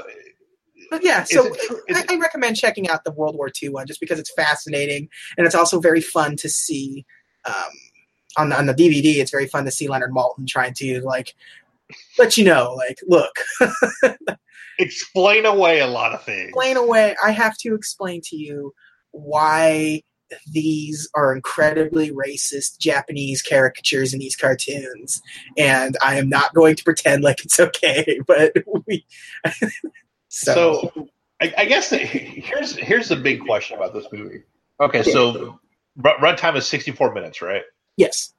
[0.91, 4.01] but yeah, so it I, I recommend checking out the World War II one just
[4.01, 7.05] because it's fascinating and it's also very fun to see.
[7.45, 7.55] Um,
[8.37, 11.35] on the, on the DVD, it's very fun to see Leonard Maltin trying to like
[12.19, 13.33] let you know, like, look,
[14.79, 16.49] explain away a lot of things.
[16.49, 17.17] explain away.
[17.23, 18.73] I have to explain to you
[19.13, 20.03] why
[20.53, 25.23] these are incredibly racist Japanese caricatures in these cartoons,
[25.57, 28.21] and I am not going to pretend like it's okay.
[28.27, 28.53] But
[28.87, 29.07] we,
[30.29, 31.09] so, So,
[31.41, 34.43] I, I guess that here's here's the big question about this movie.
[34.81, 35.59] Okay, so
[35.97, 37.63] run runtime is 64 minutes, right?
[37.97, 38.33] yes,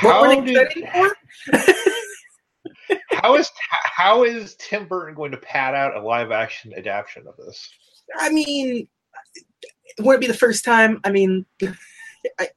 [0.00, 1.16] what were How they did, for?
[3.12, 7.36] how is how is Tim Burton going to pad out a live action adaptation of
[7.36, 7.68] this?
[8.16, 8.88] I mean,
[9.98, 11.00] it would it be the first time?
[11.04, 11.46] I mean,
[12.38, 12.48] I,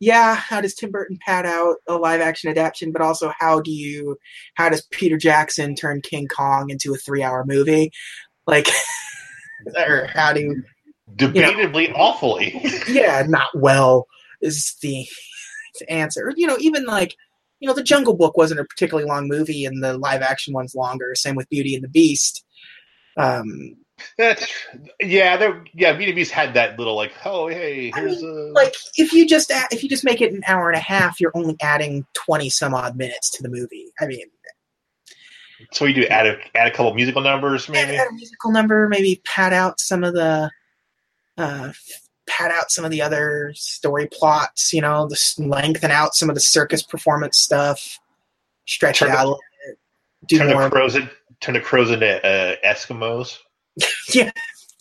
[0.00, 0.34] yeah.
[0.34, 2.92] How does Tim Burton pad out a live action adaptation?
[2.92, 4.16] But also, how do you?
[4.54, 7.90] How does Peter Jackson turn King Kong into a three hour movie?
[8.46, 8.68] Like,
[9.76, 10.40] or how do?
[10.40, 10.62] You,
[11.16, 12.60] debatably awfully.
[12.88, 14.06] Yeah, not well
[14.40, 15.06] is the
[15.88, 16.32] answer.
[16.36, 17.16] You know, even like.
[17.60, 20.74] You know, the Jungle Book wasn't a particularly long movie, and the live action one's
[20.74, 21.14] longer.
[21.14, 22.44] Same with Beauty and the Beast.
[23.16, 23.76] Um,
[24.18, 24.46] That's
[25.00, 28.74] yeah, there yeah, the Beast had that little like, oh hey, I mean, a like
[28.96, 31.32] if you just add, if you just make it an hour and a half, you're
[31.34, 33.92] only adding twenty some odd minutes to the movie.
[34.00, 34.26] I mean,
[35.72, 37.96] so you do add a add a couple musical numbers maybe.
[37.96, 40.50] add a musical number, maybe pad out some of the,
[41.38, 41.72] uh,
[42.28, 44.72] pad out some of the other story plots.
[44.72, 47.98] You know, the s- lengthen out some of the circus performance stuff,
[48.66, 49.78] stretch Turn it the- out a little bit,
[50.28, 50.64] do turn more.
[50.64, 51.08] the crows in,
[51.40, 53.38] turn the crows into uh, Eskimos.
[54.14, 54.30] yeah,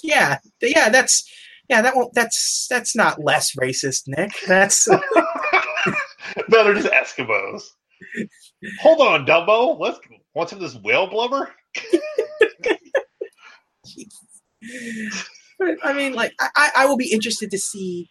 [0.02, 0.90] yeah, yeah.
[0.90, 1.30] That's
[1.70, 1.82] yeah.
[1.82, 2.14] That won't.
[2.14, 4.32] That's that's not less racist, Nick.
[4.48, 4.88] That's
[6.50, 7.64] no, they're just Eskimos.
[8.82, 9.80] Hold on, Dumbo.
[9.80, 10.00] Let's
[10.34, 11.52] want some of this whale blubber.
[15.60, 18.10] But, I mean, like, I, I will be interested to see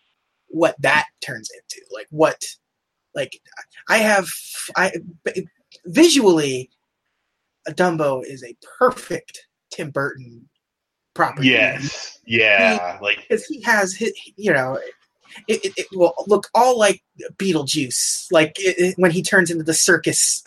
[0.48, 1.84] what that turns into.
[1.92, 2.40] Like, what,
[3.14, 3.40] like,
[3.88, 4.28] I have,
[4.76, 4.92] I
[5.86, 6.70] visually,
[7.66, 10.48] a Dumbo is a perfect Tim Burton
[11.14, 11.48] property.
[11.48, 14.78] Yes, yeah, like because he has, his, you know,
[15.48, 17.02] it, it, it will look all like
[17.36, 20.42] Beetlejuice, like it, when he turns into the circus.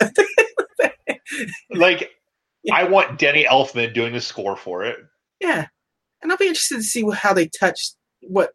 [1.70, 2.10] like
[2.72, 4.98] I want Danny Elfman doing the score for it.
[5.40, 5.66] yeah,
[6.22, 7.90] and I'll be interested to see how they touch
[8.22, 8.52] what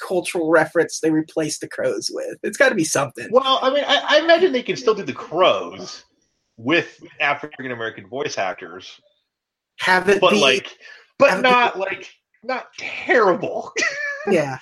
[0.00, 2.38] cultural reference they replace the crows with.
[2.42, 3.28] It's got to be something.
[3.30, 6.04] Well, I mean, I, I imagine they can still do the crows
[6.56, 9.00] with African American voice actors,
[9.80, 10.76] Have it but be like,
[11.20, 12.10] but it not like
[12.42, 13.72] not terrible.
[14.30, 14.58] yeah.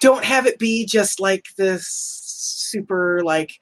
[0.00, 3.52] Don't have it be just like this super like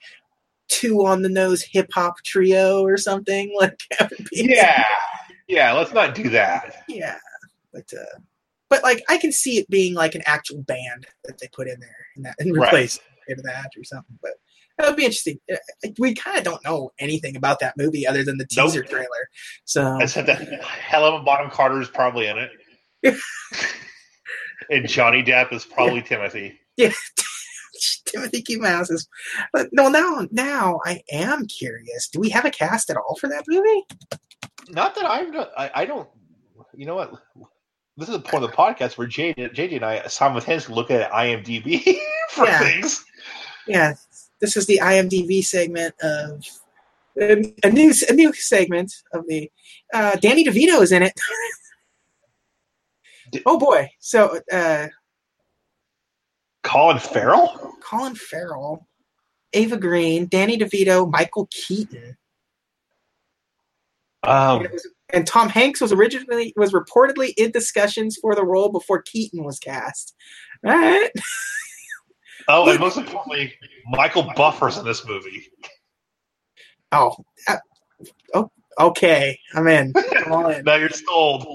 [0.69, 3.53] two on the nose hip hop trio or something.
[3.61, 4.85] Like have it be yeah,
[5.49, 5.73] yeah.
[5.73, 6.85] Let's not do that.
[6.89, 7.19] yeah.
[7.73, 8.19] But uh,
[8.69, 11.79] but like I can see it being like an actual band that they put in
[11.81, 12.69] there and that and Right.
[12.69, 12.97] replace
[13.29, 14.19] it with that or something.
[14.23, 14.33] But
[14.81, 15.39] that would be interesting.
[15.53, 15.57] Uh,
[15.99, 18.69] We kind of don't know anything about that movie other than the Nope.
[18.73, 19.29] teaser trailer.
[19.65, 22.51] So I said that Helena Bonham Carter is probably in it,
[24.71, 26.59] and Johnny Depp is probably Timothy.
[26.77, 26.93] yeah,
[28.07, 28.61] Timothy Q.
[28.61, 29.09] Mouse is.
[29.53, 32.09] But no, now now I am curious.
[32.13, 33.85] Do we have a cast at all for that movie?
[34.69, 35.51] Not that I'm not.
[35.57, 36.09] I, I don't.
[36.75, 37.13] You know what?
[37.97, 41.11] This is the point of the podcast where JJ, JJ and I simultaneously look at
[41.11, 41.83] IMDb
[42.31, 42.59] for Yeah.
[42.61, 43.05] things.
[43.67, 43.95] Yeah,
[44.41, 46.45] this is the IMDb segment of
[47.17, 49.51] a new a new segment of the
[49.93, 51.13] uh, Danny DeVito is in it.
[53.47, 53.91] Oh boy!
[53.99, 54.89] So uh,
[56.63, 57.77] Colin Farrell.
[57.83, 58.87] Colin Farrell,
[59.53, 62.17] Eva Green, Danny DeVito, Michael Keaton,
[64.23, 68.71] and, Um, was, and Tom Hanks was originally was reportedly in discussions for the role
[68.71, 70.15] before Keaton was cast.
[70.65, 71.11] All right.
[72.49, 73.55] oh, and most importantly,
[73.89, 75.47] Michael Buffer's in this movie.
[76.93, 77.17] Oh,
[77.49, 77.57] uh,
[78.35, 79.39] oh, okay.
[79.55, 79.93] I'm in.
[80.27, 80.65] I'm in.
[80.65, 81.47] Now you're sold.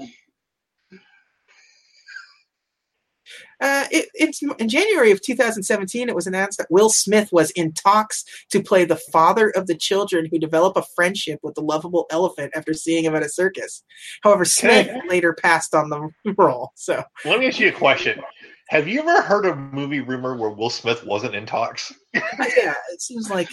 [3.60, 6.08] Uh, it, it's in January of 2017.
[6.08, 9.74] It was announced that Will Smith was in talks to play the father of the
[9.74, 13.82] children who develop a friendship with the lovable elephant after seeing him at a circus.
[14.22, 16.72] However, Smith later passed on the role.
[16.74, 18.20] So, Let me ask you a question.
[18.68, 21.92] Have you ever heard a movie rumor where Will Smith wasn't in talks?
[22.14, 23.48] yeah, it seems like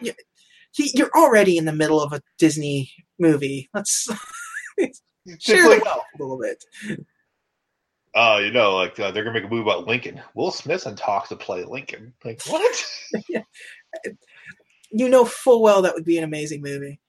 [0.00, 3.68] you're already in the middle of a Disney movie.
[3.74, 4.08] Let's
[5.38, 6.64] share like- a little bit.
[8.14, 10.20] Oh, you know, like uh, they're gonna make a movie about Lincoln.
[10.34, 12.14] Will Smith's in talks to play Lincoln.
[12.24, 12.84] Like what?
[14.94, 17.00] You know full well that would be an amazing movie.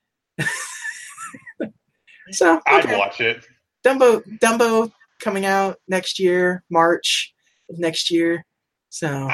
[2.31, 3.45] so, I'd watch it.
[3.85, 7.33] Dumbo Dumbo coming out next year, March
[7.69, 8.45] of next year.
[8.89, 9.29] So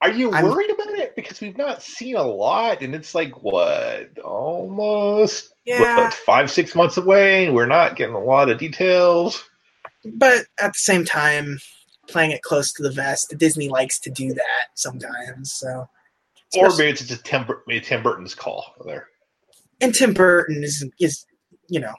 [0.00, 1.14] Are you I'm- worried about it?
[1.16, 6.74] Because we've not seen a lot, and it's like what, almost yeah, what, five, six
[6.74, 9.42] months away, we're not getting a lot of details.
[10.04, 11.58] but at the same time,
[12.08, 15.52] playing it close to the vest, Disney likes to do that sometimes.
[15.52, 15.88] So
[16.56, 19.08] Or maybe it's just Tim, maybe Tim Burton's call there.
[19.80, 21.26] and Tim Burton is is
[21.68, 21.94] you know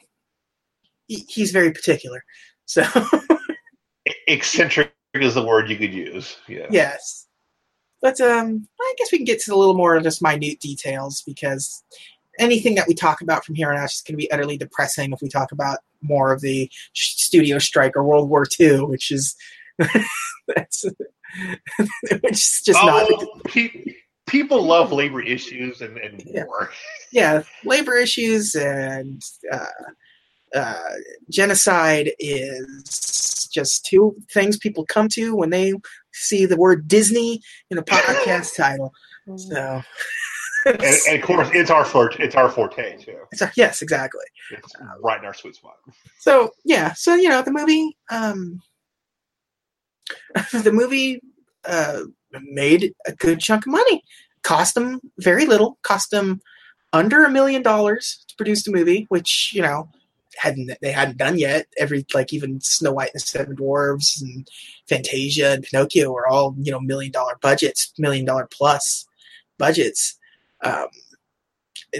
[1.07, 2.23] he, he's very particular.
[2.69, 2.83] So
[4.27, 6.37] Eccentric is the word you could use.
[6.47, 6.67] Yeah.
[6.69, 7.25] yes,
[7.99, 11.23] but um, I guess we can get to a little more of just minute details
[11.25, 11.83] because
[12.37, 15.11] anything that we talk about from here on out is going to be utterly depressing
[15.11, 19.35] if we talk about more of the studio strike or World War II, which is
[20.55, 20.85] that's
[22.21, 23.95] which is just not Oh, pe-
[24.27, 26.43] people love labor issues and, and Yeah.
[26.45, 26.69] war.
[27.11, 29.65] yeah, labor issues and uh,
[30.55, 30.75] uh,
[31.29, 35.73] genocide is just two things people come to when they
[36.13, 38.93] see the word Disney in a podcast title.
[39.35, 39.81] So,
[40.65, 42.21] And, and of course, it's our forte.
[42.21, 43.15] It's our forte too.
[43.33, 44.25] so, yes, exactly.
[44.51, 45.75] It's right in our sweet spot.
[46.19, 48.59] So yeah, so you know the movie, um,
[50.51, 51.21] the movie
[51.65, 54.03] uh, made a good chunk of money.
[54.43, 55.77] Cost them very little.
[55.83, 56.41] Cost them
[56.91, 59.89] under a million dollars to produce the movie, which you know
[60.39, 61.67] hadn't they hadn't done yet.
[61.77, 64.47] Every like even Snow White and the Seven Dwarves and
[64.87, 69.05] Fantasia and Pinocchio were all you know million dollar budgets, million dollar plus
[69.57, 70.17] budgets.
[70.63, 70.87] Um,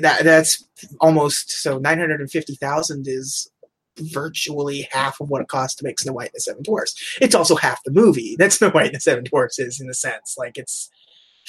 [0.02, 0.64] that that's
[1.02, 3.52] almost so nine hundred and fifty thousand is
[3.98, 7.18] virtually half of what it costs to make Snow White and the Seven Dwarfs.
[7.22, 9.94] It's also half the movie that Snow White and the Seven Dwarfs is in a
[9.94, 10.36] sense.
[10.38, 10.90] Like it's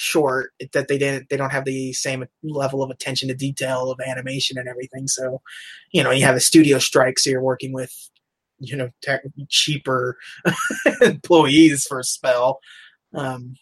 [0.01, 3.99] short that they didn't they don't have the same level of attention to detail of
[4.05, 5.07] animation and everything.
[5.07, 5.41] So,
[5.91, 7.93] you know, you have a studio strike, so you're working with
[8.59, 10.17] you know tech, cheaper
[11.01, 12.59] employees for a spell.
[13.13, 13.55] Um,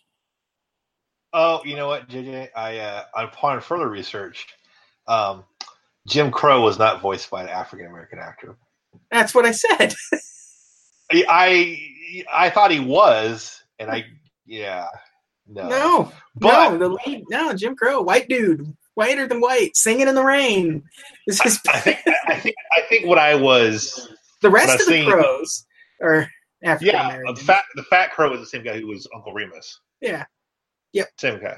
[1.32, 2.50] Oh, you know what, JJ?
[2.56, 4.48] I uh, upon further research,
[5.08, 5.44] um,
[6.08, 8.56] Jim Crow was not voiced by an African American actor.
[9.12, 9.94] that's what I said.
[11.12, 11.80] I
[12.34, 14.06] I thought he was, and I
[14.48, 14.88] yeah
[15.50, 20.08] no No, But- no, the lead, no, Jim Crow, white dude, whiter than white, singing
[20.08, 20.84] in the rain.
[21.28, 24.08] This is I think I think I think what I was
[24.42, 25.66] the rest of the seen- crows
[26.02, 26.30] are
[26.64, 29.80] African yeah the fat the fat crow is the same guy who was Uncle Remus.
[30.02, 30.26] Yeah.
[30.94, 31.08] Yep.
[31.18, 31.58] Same guy.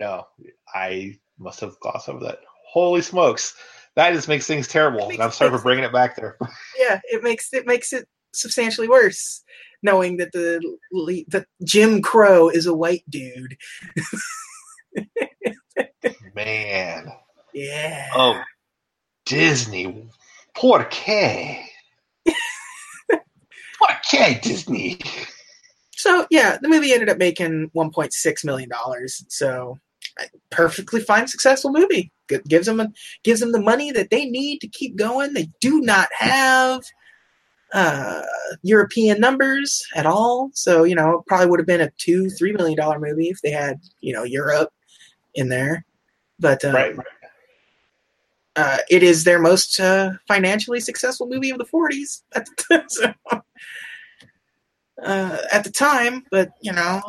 [0.00, 0.26] No,
[0.74, 2.40] I must have glossed over that.
[2.70, 3.54] Holy smokes,
[3.96, 5.08] that just makes things terrible.
[5.08, 6.36] And I'm sorry for bringing it back there.
[6.78, 9.42] yeah, it makes it makes it substantially worse
[9.82, 10.60] knowing that the
[11.28, 13.56] that Jim Crow is a white dude.
[16.34, 17.12] Man,
[17.52, 18.08] Yeah.
[18.14, 18.42] oh
[19.26, 20.08] Disney,
[20.54, 21.62] por qué?
[23.78, 24.98] por qué Disney?
[25.92, 29.24] So yeah, the movie ended up making 1.6 million dollars.
[29.28, 29.78] So
[30.50, 32.12] perfectly fine, successful movie.
[32.30, 32.88] G- gives them a,
[33.24, 35.32] gives them the money that they need to keep going.
[35.34, 36.82] They do not have
[37.72, 38.22] uh,
[38.62, 40.50] European numbers at all.
[40.54, 43.40] So you know, it probably would have been a two, three million dollar movie if
[43.42, 44.72] they had you know Europe
[45.34, 45.84] in there.
[46.40, 46.96] But uh, Right,
[48.58, 52.88] uh, it is their most uh, financially successful movie of the 40s at the time.
[52.88, 53.14] So,
[55.04, 57.00] uh, at the time, but you know,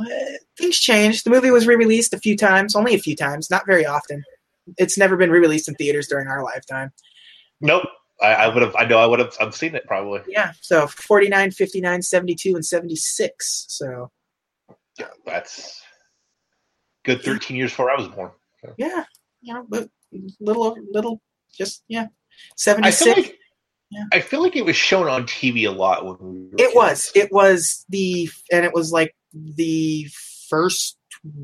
[0.57, 1.25] things changed.
[1.25, 4.23] The movie was re-released a few times, only a few times, not very often.
[4.77, 6.91] It's never been re-released in theaters during our lifetime.
[7.61, 7.87] Nope.
[8.21, 8.75] I, I would have.
[8.75, 8.97] I know.
[8.99, 9.33] I would have.
[9.39, 10.21] I've seen it probably.
[10.27, 13.65] Yeah, so 49, 59, 72, and 76.
[13.69, 14.11] So
[14.99, 15.81] Yeah, that's
[17.05, 17.21] good.
[17.23, 18.31] Thirteen years before I was born.
[18.77, 19.05] yeah,
[19.41, 19.89] you know, but
[20.39, 21.21] little, little,
[21.53, 22.09] just yeah, I
[22.57, 23.03] 76.
[23.03, 23.35] feel like.
[23.91, 24.03] Yeah.
[24.13, 26.75] I feel like it was shown on TV a lot when we were It kids.
[26.75, 27.11] was.
[27.15, 30.07] It was the and it was like the
[30.47, 30.95] first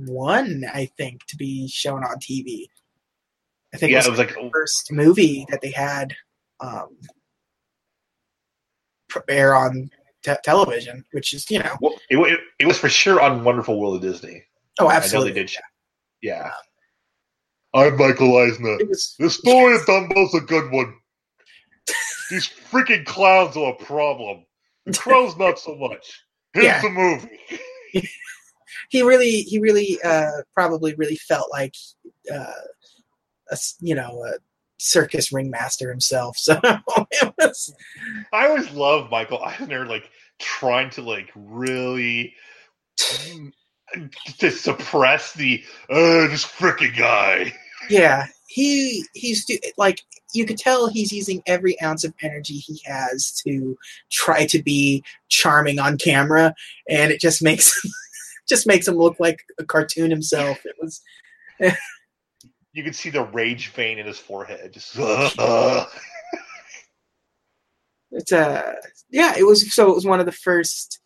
[0.05, 2.67] one I think to be shown on TV.
[3.73, 6.15] I think Yeah, it it was, was like the first movie that they had
[6.59, 6.97] um,
[9.09, 9.89] pr- air on
[10.23, 13.79] te- television, which is you know well, it, it, it was for sure on Wonderful
[13.79, 14.43] World of Disney.
[14.79, 15.49] oh I know absolutely they did.
[15.51, 15.57] sh-
[16.21, 16.51] Yeah.
[17.73, 18.77] I'm Michael Eisner.
[18.87, 20.93] Was The story of Dumbo's a good one.
[22.31, 24.45] These freaking clowns are a problem.
[24.85, 26.21] The crow's not so much.
[26.53, 26.81] Here's Yeah.
[26.81, 27.37] the movie.
[28.89, 31.75] he really he really uh, probably really felt like
[32.33, 32.37] uh,
[33.49, 34.33] a s- you know a
[34.77, 36.37] circus ringmaster himself.
[36.45, 36.59] So
[37.37, 37.73] was
[38.33, 40.09] I always love Michael Eisner, like
[40.39, 42.33] trying to like really
[44.39, 47.53] to suppress the uh this freaking guy.
[47.89, 49.45] Yeah, he he's
[49.77, 50.01] like
[50.33, 53.77] you could tell he's using every ounce of energy he has to
[54.11, 56.53] try to be charming on camera,
[56.89, 57.73] and it just makes
[58.47, 60.59] just makes him look like a cartoon himself.
[60.65, 61.01] It was
[62.75, 64.73] You can see the rage vein in his forehead.
[64.73, 65.85] Just uh,
[68.11, 68.75] it's a
[69.09, 70.99] yeah it was so it was one of the first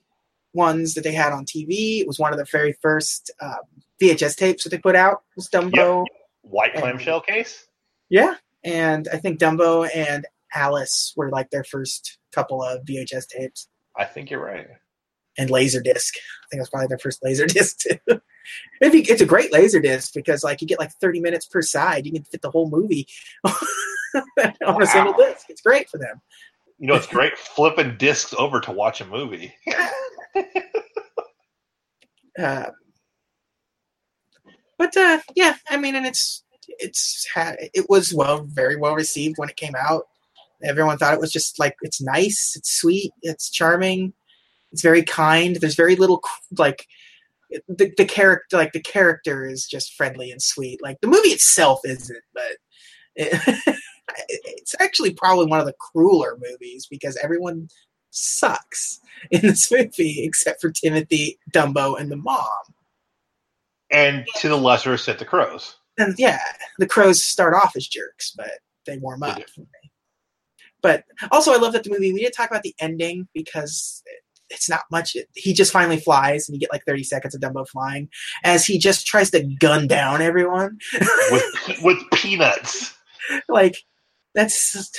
[0.53, 1.99] ones that they had on TV.
[1.99, 3.59] It was one of the very first um,
[4.01, 5.21] VHS tapes that they put out.
[5.35, 6.05] Was Dumbo.
[6.41, 7.67] white clamshell case.
[8.09, 13.67] Yeah, and I think Dumbo and Alice were like their first couple of VHS tapes.
[13.95, 14.65] I think you're right.
[15.37, 16.15] and Laserdisc.
[16.17, 18.21] I think it was probably their first Laserdisc too.
[18.81, 22.05] Maybe it's a great Laserdisc because like you get like 30 minutes per side.
[22.05, 23.07] You can fit the whole movie
[23.45, 25.45] on a single disc.
[25.49, 26.21] It's great for them.
[26.77, 29.53] You know, it's great flipping discs over to watch a movie.
[32.37, 32.69] Uh,
[34.77, 39.37] but uh, yeah, I mean, and it's it's had it was well very well received
[39.37, 40.07] when it came out.
[40.63, 44.13] Everyone thought it was just like it's nice, it's sweet, it's charming,
[44.71, 45.57] it's very kind.
[45.57, 46.21] There's very little
[46.57, 46.87] like
[47.49, 50.81] the the character like the character is just friendly and sweet.
[50.81, 52.57] Like the movie itself isn't, but
[53.15, 53.77] it,
[54.27, 57.69] it's actually probably one of the crueler movies because everyone
[58.11, 58.99] sucks
[59.31, 62.45] in this movie except for Timothy, Dumbo, and the mom.
[63.91, 65.75] and to the lesser extent, the crows.
[65.97, 66.39] And yeah,
[66.77, 68.51] the crows start off as jerks, but
[68.85, 69.37] they warm up.
[69.37, 69.65] me.
[70.81, 72.13] But also, I love that the movie.
[72.13, 74.01] We didn't talk about the ending because
[74.49, 75.15] it's not much.
[75.35, 78.09] He just finally flies, and you get like thirty seconds of Dumbo flying
[78.43, 80.77] as he just tries to gun down everyone.
[81.31, 82.95] with with peanuts.
[83.49, 83.77] like
[84.35, 84.91] that's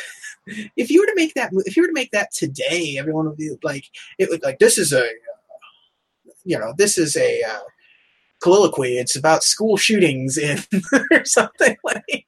[0.77, 3.37] if you were to make that, if you were to make that today, everyone would
[3.37, 3.85] be like,
[4.19, 7.61] it would like this is a, uh, you know, this is a uh,
[8.43, 8.97] colloquy.
[8.97, 10.59] It's about school shootings in
[11.13, 12.27] or something like.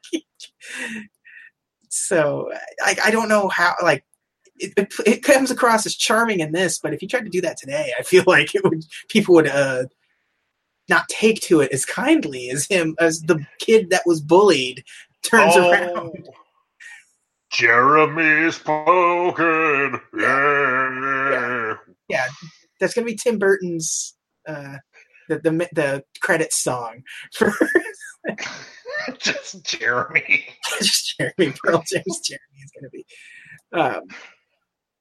[1.89, 2.51] So
[2.83, 4.05] I, I don't know how like
[4.59, 7.41] it, it, it comes across as charming in this, but if you tried to do
[7.43, 9.85] that today, I feel like it would people would uh,
[10.89, 14.85] not take to it as kindly as him as the kid that was bullied
[15.23, 16.29] turns Oh, around.
[17.53, 20.01] Jeremy's spoken.
[20.19, 21.75] Yeah.
[22.09, 22.27] Yeah,
[22.81, 24.15] that's gonna be Tim Burton's
[24.49, 24.77] uh,
[25.29, 27.03] the the the credits song
[27.35, 27.53] for
[29.19, 30.45] Just Jeremy.
[30.79, 33.05] just Jeremy Pearl James Jeremy is gonna be.
[33.73, 34.03] Um,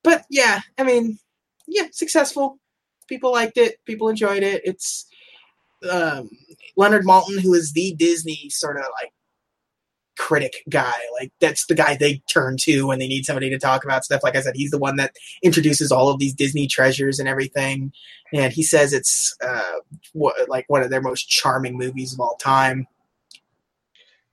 [0.04, 1.20] but yeah, I mean,
[1.68, 2.60] yeah, successful.
[3.08, 3.78] People liked it.
[3.86, 4.62] People enjoyed it.
[4.66, 5.06] It's
[5.90, 6.30] um,
[6.76, 9.12] Leonard Maltin, who is the Disney sort of like
[10.18, 10.94] critic guy.
[11.20, 14.24] Like that's the guy they turn to when they need somebody to talk about stuff.
[14.24, 17.92] Like I said, he's the one that introduces all of these Disney treasures and everything.
[18.34, 19.80] And he says it's uh,
[20.14, 22.88] what, like one of their most charming movies of all time.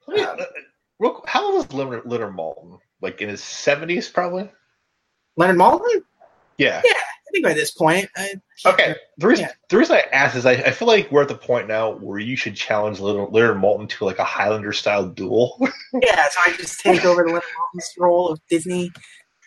[0.07, 0.37] Me- uh,
[0.99, 2.79] real how old is Leonard, Leonard Maltin?
[3.01, 4.51] Like in his seventies, probably.
[5.39, 6.03] Leonard Maltin,
[6.59, 6.83] Yeah.
[6.85, 8.35] Yeah, I think by this point, I,
[8.67, 8.97] Okay.
[9.19, 9.53] The reason Yeah.
[9.69, 12.19] the reason I ask is I, I feel like we're at the point now where
[12.19, 15.57] you should challenge Leonard, Leonard Maltin to like a Highlander style duel.
[16.03, 18.91] Yeah, so I just take over the Leonard Maltin's role of Disney,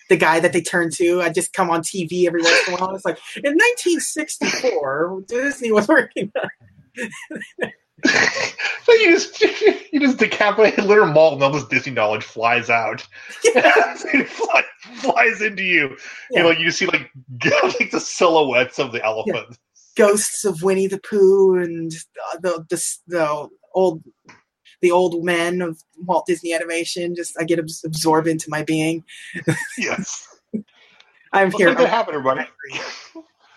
[0.09, 1.21] the guy that they turn to.
[1.21, 2.95] I just come on TV every once in a while.
[2.95, 7.71] It's like in 1964, Disney was working on.
[8.83, 9.41] so you just
[9.91, 13.07] you just decapitate Leonard Maltin, all this Disney knowledge flies out.
[13.43, 13.95] Yeah.
[14.13, 14.63] it fly,
[14.95, 15.97] flies into you.
[16.29, 16.37] Yeah.
[16.37, 17.11] You know, you see like
[17.43, 19.57] like the silhouettes of the elephant.
[19.97, 21.91] Ghosts of Winnie the Pooh and
[22.41, 24.03] the the, the old
[24.81, 27.15] the old men of Walt Disney Animation.
[27.15, 29.03] Just I get absorbed into my being.
[29.77, 30.27] Yes.
[31.33, 31.73] I'm Let's here.
[31.75, 32.47] that happen, everybody.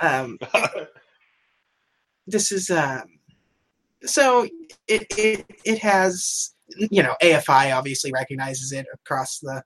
[0.00, 0.38] Um,
[2.26, 3.04] this is um
[4.04, 4.48] so
[4.88, 9.62] it it it has you know AFI obviously recognizes it across the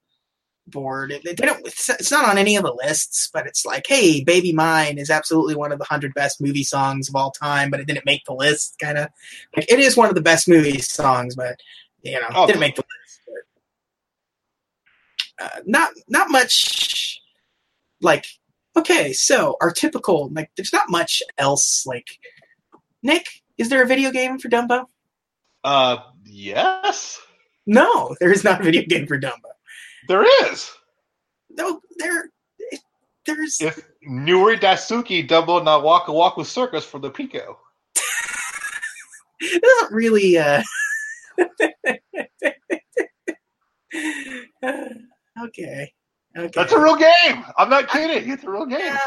[0.70, 1.12] board.
[1.12, 1.66] It, they don't.
[1.66, 5.56] It's, not on any of the lists, but it's like, hey, "Baby Mine" is absolutely
[5.56, 8.34] one of the hundred best movie songs of all time, but it didn't make the
[8.34, 8.76] list.
[8.80, 9.08] Kind of
[9.56, 11.56] like it is one of the best movie songs, but
[12.02, 12.46] you know, Oh.
[12.46, 13.20] didn't make the list.
[15.38, 17.20] But, uh, not not much
[18.00, 18.26] like
[18.76, 22.18] okay, so our typical like there's not much else like
[23.02, 24.86] Nick, is there a video game for Dumbo?
[25.64, 27.20] Uh, yes,
[27.66, 29.50] No, there is not a video game for Dumbo.
[30.08, 30.70] there is.
[31.50, 32.80] No, there it,
[33.26, 37.58] there's If Nuri Dasuki Dumbo not walk a walk with Circus for the Pico.
[39.40, 40.62] doesn't really uh
[45.44, 45.92] okay.
[46.36, 46.50] Okay.
[46.54, 47.44] That's a real game.
[47.56, 48.30] I'm not kidding.
[48.30, 48.80] It's a real game.
[48.80, 48.98] Yeah,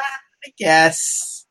[0.46, 1.46] I guess.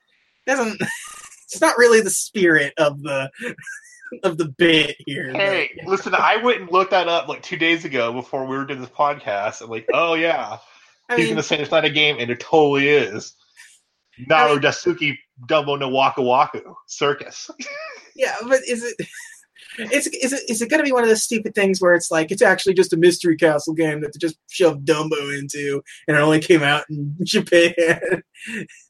[0.46, 0.80] Doesn't
[1.52, 3.30] it's not really the spirit of the
[4.24, 5.30] of the bit here.
[5.32, 8.56] Hey, but- listen, I went and looked that up like two days ago before we
[8.56, 9.60] were doing this podcast.
[9.62, 10.58] I'm like, oh yeah,
[11.08, 13.34] I he's mean, gonna say it's not a game, and it totally is.
[14.18, 17.50] I Naru mean- Dasuki Dumbo no Waka Waka Circus.
[18.16, 18.94] yeah, but is it
[19.78, 22.30] it's is it is it gonna be one of those stupid things where it's like
[22.32, 26.20] it's actually just a mystery castle game that they just shoved Dumbo into and it
[26.20, 27.72] only came out in Japan?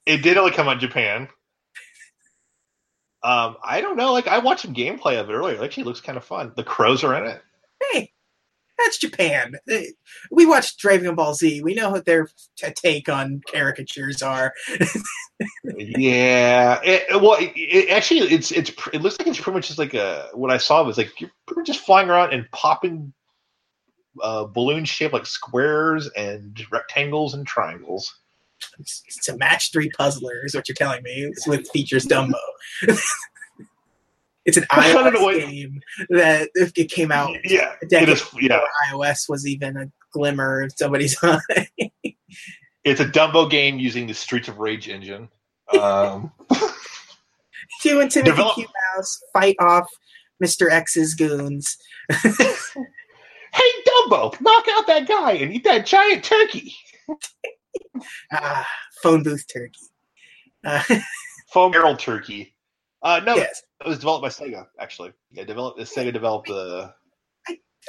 [0.06, 1.28] It did only come out in Japan.
[3.22, 4.12] Um, I don't know.
[4.12, 5.56] Like I watched some gameplay of it earlier.
[5.56, 6.52] It actually looks kind of fun.
[6.56, 7.42] The crows are in it.
[7.92, 8.12] hey,
[8.78, 9.56] that's Japan.
[10.30, 11.62] We watched Dragon Ball Z.
[11.62, 14.54] We know what their take on caricatures are.
[15.76, 16.80] yeah.
[16.82, 19.94] It, well, it, it, actually, it's it's it looks like it's pretty much just like
[19.94, 23.12] a what I saw was like you're pretty much just flying around and popping
[24.22, 28.18] uh, balloon shaped like squares and rectangles and triangles.
[29.28, 31.24] A match three puzzler, is what you're telling me.
[31.24, 32.34] It's with features Dumbo.
[34.44, 35.80] it's an iOS game
[36.10, 38.24] that if it came out Yeah, a decade is.
[38.40, 41.40] Yeah, before iOS was even a glimmer of somebody's eye.
[42.84, 45.28] it's a Dumbo game using the Streets of Rage engine.
[45.78, 46.32] Um,
[47.84, 49.86] you and Timothy Develop- Q Mouse fight off
[50.42, 50.70] Mr.
[50.70, 51.76] X's goons.
[52.10, 52.32] hey,
[53.86, 56.74] Dumbo, knock out that guy and eat that giant turkey.
[58.32, 58.66] Ah,
[59.02, 59.78] phone booth turkey.
[60.64, 60.82] Uh,
[61.52, 62.54] Foam barrel turkey.
[63.02, 64.66] Uh, no, yes, it was developed by Sega.
[64.78, 65.80] Actually, yeah, developed.
[65.80, 66.92] Sega developed the.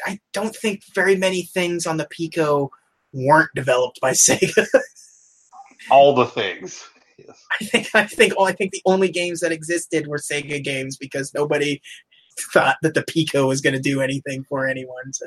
[0.05, 2.71] I don't think very many things on the Pico
[3.13, 4.65] weren't developed by Sega.
[5.89, 6.84] all the things.
[7.17, 7.45] Yes.
[7.59, 10.97] I think I think oh, I think the only games that existed were Sega games
[10.97, 11.82] because nobody
[12.53, 15.13] thought that the Pico was going to do anything for anyone.
[15.13, 15.25] So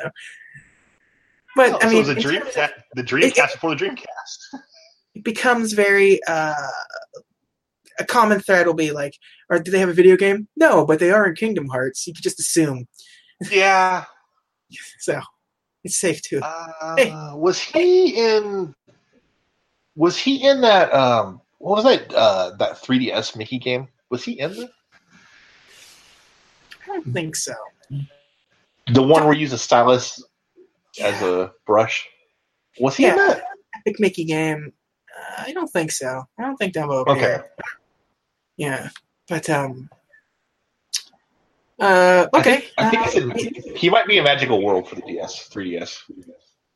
[1.56, 2.52] But Oh, I so mean, it was a dream of-
[2.94, 4.60] the Dreamcast before the Dreamcast.
[5.14, 6.54] it becomes very uh,
[7.98, 9.14] a common thread will be like,
[9.48, 10.48] or do they have a video game?
[10.56, 12.06] No, but they are in Kingdom Hearts.
[12.06, 12.86] You could just assume.
[13.50, 14.04] Yeah.
[14.98, 15.20] So
[15.84, 16.40] it's safe to.
[16.42, 17.10] Uh, Hey.
[17.34, 18.74] Was he in?
[19.94, 20.92] Was he in that?
[20.92, 22.12] Um, what was that?
[22.12, 23.86] Uh, that 3DS Mickey game?
[24.10, 24.68] Was he in the
[26.82, 27.54] I don't think so.
[28.92, 30.20] the one where you use a stylus
[31.02, 32.08] as a brush?
[32.80, 33.42] Was he in that?
[33.76, 34.72] Epic Mickey game.
[35.16, 36.24] Uh, I don't think so.
[36.38, 37.12] I don't think Dumbo Okay.
[37.34, 37.44] appeared.
[38.56, 38.88] Yeah,
[39.28, 39.88] but um.
[41.80, 42.64] Uh, okay.
[42.78, 45.98] I think uh, it's in, he might be a Magical World for the DS, 3DS.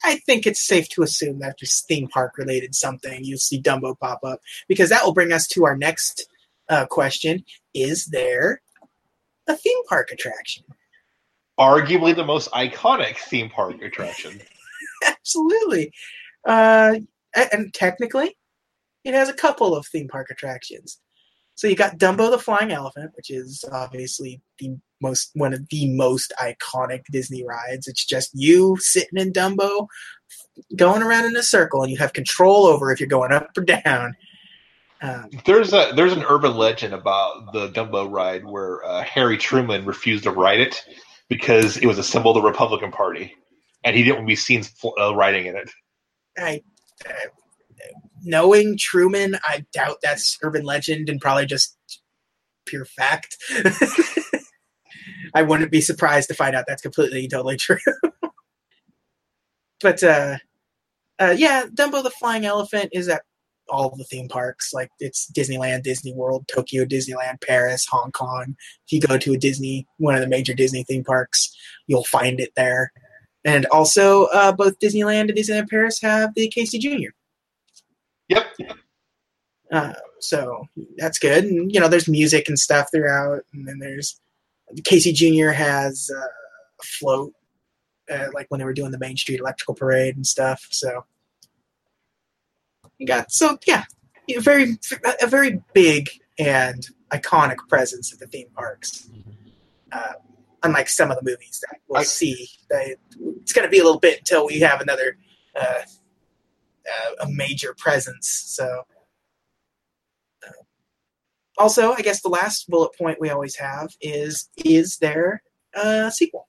[0.04, 3.24] I think it's safe to assume that just theme park related something.
[3.24, 6.28] You'll see Dumbo pop up because that will bring us to our next
[6.68, 7.44] uh, question:
[7.74, 8.60] Is there
[9.46, 10.64] a theme park attraction?
[11.58, 14.40] Arguably the most iconic theme park attraction.
[15.06, 15.92] Absolutely,
[16.46, 16.96] uh,
[17.52, 18.36] and technically,
[19.04, 21.00] it has a couple of theme park attractions.
[21.58, 25.92] So you got Dumbo the Flying Elephant, which is obviously the most one of the
[25.96, 27.88] most iconic Disney rides.
[27.88, 29.88] It's just you sitting in Dumbo,
[30.76, 33.64] going around in a circle, and you have control over if you're going up or
[33.64, 34.14] down.
[35.00, 39.84] Um, There's a there's an urban legend about the Dumbo ride where uh, Harry Truman
[39.84, 40.84] refused to ride it
[41.28, 43.34] because it was a symbol of the Republican Party,
[43.84, 44.64] and he didn't want to be seen
[44.98, 45.70] uh, in it.
[46.38, 46.62] I,
[47.06, 47.12] uh,
[48.22, 51.76] knowing Truman, I doubt that's urban legend and probably just
[52.66, 53.36] pure fact.
[55.34, 57.78] I wouldn't be surprised to find out that's completely totally true.
[59.80, 60.38] but uh,
[61.18, 63.22] uh, yeah, Dumbo the Flying Elephant is at
[63.68, 64.72] all the theme parks.
[64.72, 68.56] Like it's Disneyland, Disney World, Tokyo Disneyland, Paris, Hong Kong.
[68.86, 71.54] If you go to a Disney, one of the major Disney theme parks,
[71.86, 72.92] you'll find it there.
[73.44, 77.10] And also, uh, both Disneyland and Disneyland Paris have the Casey Jr.
[78.28, 78.46] Yep.
[79.70, 80.66] Uh, so
[80.96, 81.44] that's good.
[81.44, 84.20] And you know, there's music and stuff throughout, and then there's
[84.84, 85.50] Casey Jr.
[85.50, 87.32] has uh, a float,
[88.10, 90.66] uh, like when they were doing the Main Street Electrical Parade and stuff.
[90.70, 91.04] So
[92.98, 93.84] you got so yeah,
[94.36, 94.76] a very
[95.22, 99.08] a very big and iconic presence at the theme parks.
[99.90, 100.12] Uh,
[100.62, 104.00] unlike some of the movies that we'll I- see, it's going to be a little
[104.00, 105.16] bit until we have another
[105.56, 105.62] uh,
[106.86, 108.28] uh, a major presence.
[108.46, 108.82] So.
[110.46, 110.50] uh,
[111.58, 115.42] Also, I guess the last bullet point we always have is: Is there
[115.74, 116.48] a sequel,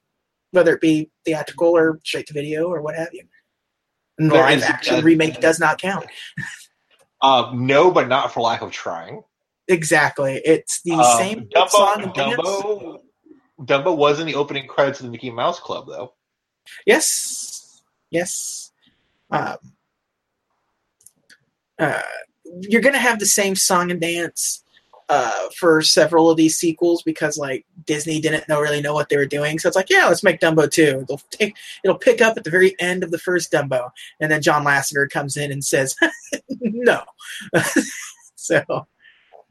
[0.52, 3.24] whether it be theatrical or straight to video or what have you?
[4.20, 6.06] And live action uh, remake does not count.
[7.22, 9.22] Uh, no, but not for lack of trying.
[9.68, 12.38] Exactly, it's the Um, same Dumbo, song and dance.
[12.38, 13.00] Dumbo,
[13.62, 16.14] Dumbo was in the opening credits of the Mickey Mouse Club, though.
[16.86, 18.72] Yes, yes.
[19.32, 19.58] Um,
[21.78, 22.02] uh,
[22.62, 24.64] you're gonna have the same song and dance
[25.10, 29.18] uh, for several of these sequels because like Disney didn't know really know what they
[29.18, 31.02] were doing, so it's like, yeah, let's make Dumbo two.
[31.02, 33.90] It'll take, it'll pick up at the very end of the first Dumbo,
[34.20, 35.96] and then John Lasseter comes in and says,
[36.62, 37.02] no.
[38.36, 38.64] so,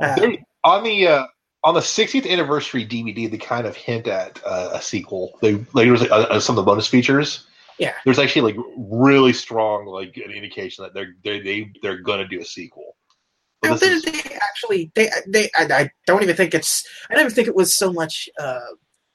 [0.01, 0.31] uh,
[0.65, 1.27] on the uh,
[1.65, 5.37] on the 60th anniversary DVD, they kind of hint at uh, a sequel.
[5.43, 7.47] They like there's uh, uh, some of the bonus features.
[7.79, 7.95] Yeah.
[8.05, 12.41] there's actually like really strong like an indication that they're they they they're gonna do
[12.41, 12.97] a sequel.
[13.63, 17.25] Well, this they, they actually they they I, I don't even think it's I don't
[17.25, 18.61] even think it was so much uh,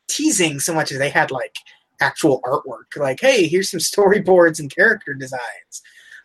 [0.09, 1.55] teasing so much as they had like
[2.01, 2.95] actual artwork.
[2.97, 5.81] Like, hey, here's some storyboards and character designs.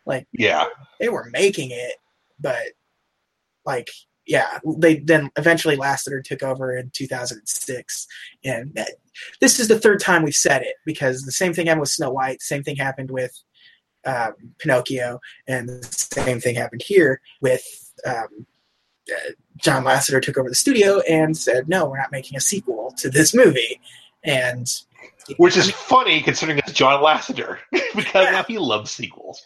[0.06, 0.66] Like yeah,
[0.98, 1.94] they were making it,
[2.40, 2.62] but
[3.64, 3.88] like
[4.26, 8.06] yeah, they then eventually Lasseter took over in 2006,
[8.44, 8.92] and that,
[9.40, 12.10] this is the third time we've said it because the same thing happened with Snow
[12.10, 13.32] White, same thing happened with
[14.06, 17.62] um, Pinocchio, and the same thing happened here with
[18.06, 18.46] um,
[19.10, 22.92] uh, John Lasseter took over the studio and said, "No, we're not making a sequel
[22.98, 23.80] to this movie,"
[24.24, 24.68] and
[25.36, 28.30] which is funny considering it's John Lasseter because Yeah.
[28.30, 29.42] now he loves sequels.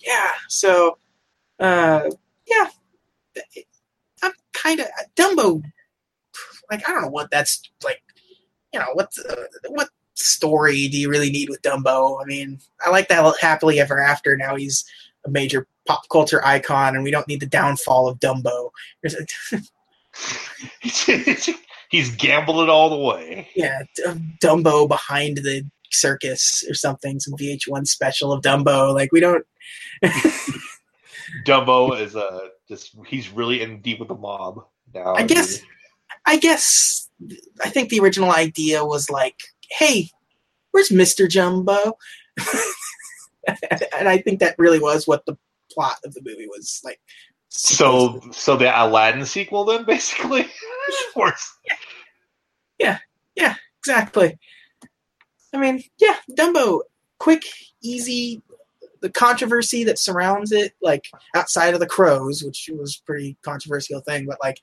[0.00, 0.98] yeah, so
[1.60, 2.10] uh,
[2.48, 2.66] yeah,
[4.22, 4.86] I'm kind of
[5.16, 5.62] Dumbo.
[6.70, 8.02] Like I don't know what that's like.
[8.72, 9.12] You know what?
[9.28, 9.34] Uh,
[9.68, 12.20] what story do you really need with Dumbo?
[12.20, 14.36] I mean, I like that happily ever after.
[14.36, 14.84] Now he's
[15.24, 18.70] a major pop culture icon, and we don't need the downfall of Dumbo.
[21.88, 23.48] He's gambled it all the way.
[23.54, 23.82] yeah,
[24.42, 27.20] Dumbo behind the circus or something.
[27.20, 28.94] Some VH1 special of Dumbo.
[28.94, 29.46] Like we don't.
[31.44, 34.64] Dumbo is uh just he's really in deep with the mob
[34.94, 35.14] now.
[35.14, 35.60] I guess,
[36.24, 37.08] I guess,
[37.64, 39.36] I think the original idea was like,
[39.70, 40.10] hey,
[40.70, 41.98] where's Mister Jumbo?
[43.98, 45.36] and I think that really was what the
[45.76, 47.00] plot of the movie was like.
[47.48, 50.46] So, so the Aladdin sequel, then basically,
[52.78, 52.98] yeah
[53.36, 54.36] yeah exactly.
[55.54, 56.80] I mean, yeah, Dumbo,
[57.18, 57.42] quick,
[57.82, 58.42] easy.
[59.00, 61.04] The controversy that surrounds it, like
[61.34, 64.58] outside of the crows, which was a pretty controversial thing, but like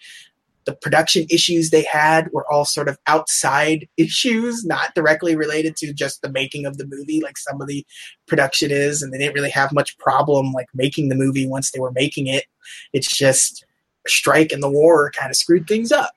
[0.65, 5.93] the production issues they had were all sort of outside issues, not directly related to
[5.93, 7.85] just the making of the movie, like some of the
[8.27, 11.79] production is, and they didn't really have much problem like making the movie once they
[11.79, 12.45] were making it.
[12.93, 13.65] It's just
[14.05, 16.11] a strike and the war kind of screwed things up.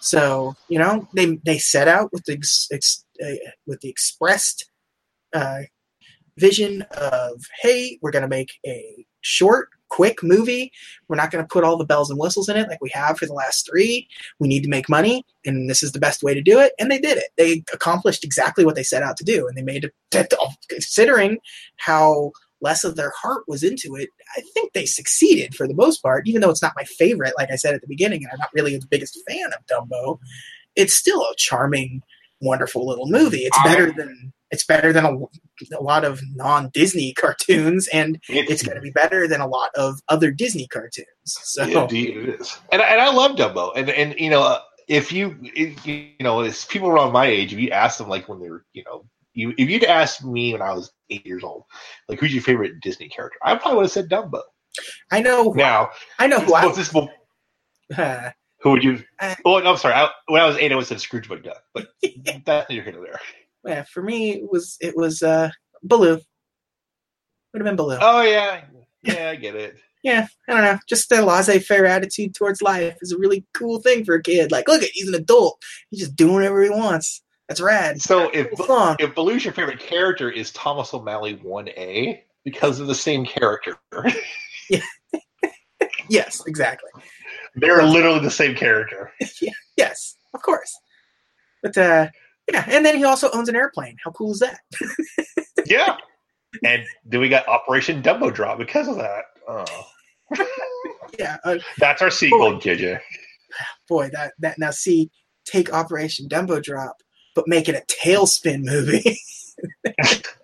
[0.00, 3.34] So you know they they set out with the ex, ex, uh,
[3.66, 4.70] with the expressed
[5.34, 5.62] uh,
[6.38, 10.72] vision of hey we're to make a short quick movie.
[11.08, 13.18] We're not going to put all the bells and whistles in it like we have
[13.18, 14.08] for the last three.
[14.38, 16.72] We need to make money and this is the best way to do it.
[16.78, 17.30] And they did it.
[17.36, 20.34] They accomplished exactly what they set out to do and they made it
[20.68, 21.38] considering
[21.76, 26.02] how less of their heart was into it i think they succeeded for the most
[26.02, 28.38] part even though it's not my favorite like i said at the beginning and i'm
[28.38, 30.18] not really the biggest fan of dumbo.
[30.76, 32.02] It's still a charming
[32.40, 33.40] wonderful little movie.
[33.40, 35.12] It's better than it's better than a,
[35.78, 40.00] a lot of non-disney cartoons and it's going to be better than a lot of
[40.08, 42.58] other disney cartoons so Indeed, it is.
[42.72, 43.72] And and I love Dumbo.
[43.76, 47.52] And and you know, uh, if you if, you know, as people around my age,
[47.52, 49.04] if you ask them like when they're you know,
[49.34, 51.64] you if you'd asked me when I was eight years old,
[52.08, 54.42] like who's your favorite Disney character, I probably would have said Dumbo.
[55.12, 57.10] i know Now, i know who well, this will-
[57.96, 58.32] I,
[58.62, 59.02] who would you?
[59.20, 59.94] Uh, Oh, no, I'm sorry.
[59.94, 61.88] I, when I was eight, I would have said Scrooge McDuck, but
[62.44, 63.20] that's neither here nor there.
[63.64, 65.50] Yeah, for me it was it was uh
[65.82, 66.20] baloo
[67.52, 68.62] would have been baloo Oh yeah,
[69.02, 69.76] yeah, I get it.
[70.02, 70.78] yeah, I don't know.
[70.88, 74.50] Just a laissez-faire attitude towards life is a really cool thing for a kid.
[74.52, 75.60] Like, look at he's an adult.
[75.90, 77.22] He's just doing whatever he wants.
[77.48, 78.00] That's rad.
[78.00, 82.86] So if Cool if Baloo's your favorite character, is Thomas O'Malley one A because of
[82.86, 83.76] the same character?
[86.08, 86.90] Yes, exactly.
[87.54, 89.12] They're literally the same character.
[89.76, 90.78] Yes, of course.
[91.62, 92.08] But uh,
[92.52, 93.96] yeah, and then he also owns an airplane.
[94.04, 94.60] How cool is that?
[95.66, 95.96] Yeah.
[96.64, 99.24] And then we got Operation Dumbo Drop because of that.
[99.48, 99.64] Oh.
[101.18, 102.98] Yeah, uh, That's our sequel, JJ.
[103.88, 105.10] boy, that that now see
[105.44, 106.96] take Operation Dumbo Drop,
[107.34, 109.18] but make it a TaleSpin movie.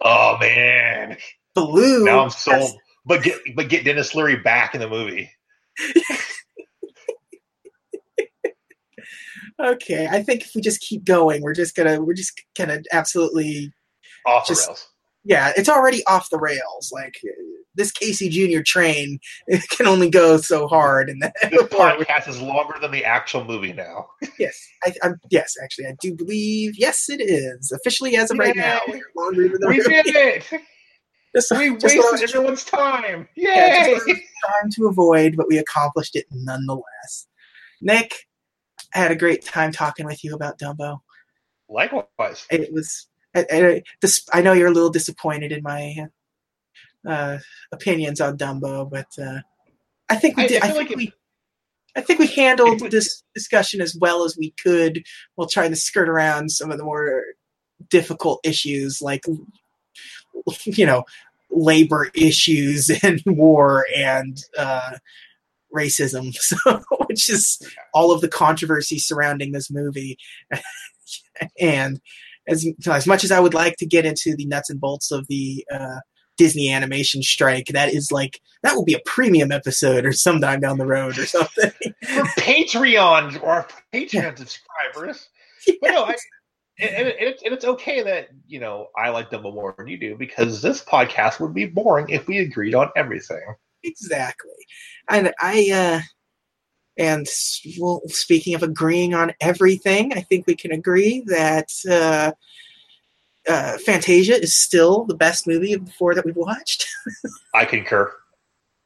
[0.02, 1.16] Oh man.
[1.54, 2.04] Baloo.
[2.04, 2.78] Now I'm sold.
[3.06, 5.30] But get but get Denis Leary back in the movie.
[9.62, 13.72] Okay, I think if we just keep going, we're just gonna we're just gonna absolutely
[14.26, 14.88] Off Just- the rails.
[15.24, 16.90] yeah, it's already off the rails.
[16.92, 17.14] Like
[17.74, 18.62] this Casey Jr.
[18.62, 23.44] train it can only go so hard, and This podcast is longer than the actual
[23.44, 24.06] movie now.
[24.38, 28.54] yes, I, I'm yes, actually, I do believe yes, it is officially as of right
[28.56, 28.80] now.
[28.88, 29.00] Yay.
[29.16, 29.88] longer than the We movie.
[30.02, 30.60] did it!
[31.34, 33.28] Just, We just wasted was everyone's time.
[33.36, 33.94] yeah, Yay!
[33.94, 37.26] what I to avoid, but we accomplished it nonetheless.
[37.82, 38.14] Nick,
[38.94, 41.00] I had a great time talking with you about Dumbo.
[41.68, 42.46] Likewise.
[42.50, 43.06] It was.
[43.34, 46.06] I, I, this, I know you're a little disappointed in my
[47.06, 47.38] uh,
[47.72, 49.40] opinions on Dumbo, but uh,
[50.08, 50.62] I think we did.
[50.62, 51.12] I I, think like it- we.
[51.96, 55.02] I think we handled was- this discussion as well as we could
[55.34, 57.24] while trying to skirt around some of the more
[57.90, 59.24] difficult issues, like
[60.64, 61.04] you know,
[61.50, 64.98] labor issues and war and uh,
[65.77, 66.35] racism.
[66.47, 67.61] So, which is
[67.94, 70.19] all of the controversy surrounding this movie,
[71.61, 72.01] and
[72.48, 75.27] as as much as I would like to get into the nuts and bolts of
[75.28, 76.01] the uh,
[76.36, 80.78] Disney animation strike, that is like that will be a premium episode or sometime down
[80.78, 81.70] the road or something.
[82.03, 85.28] For Patreon or Patreon subscribers.
[85.81, 86.15] But no, I,
[86.78, 90.16] and, and, and it's, okay that you know I like Dumbo more than you do
[90.16, 93.43] because this podcast would be boring if we agreed on everything.
[93.86, 94.66] Exactly,
[95.08, 95.70] and I.
[95.72, 96.00] uh
[96.98, 97.26] and
[97.78, 102.32] well, speaking of agreeing on everything, I think we can agree that uh,
[103.46, 106.86] uh, Fantasia is still the best movie of the four that we've watched.
[107.54, 108.10] I concur.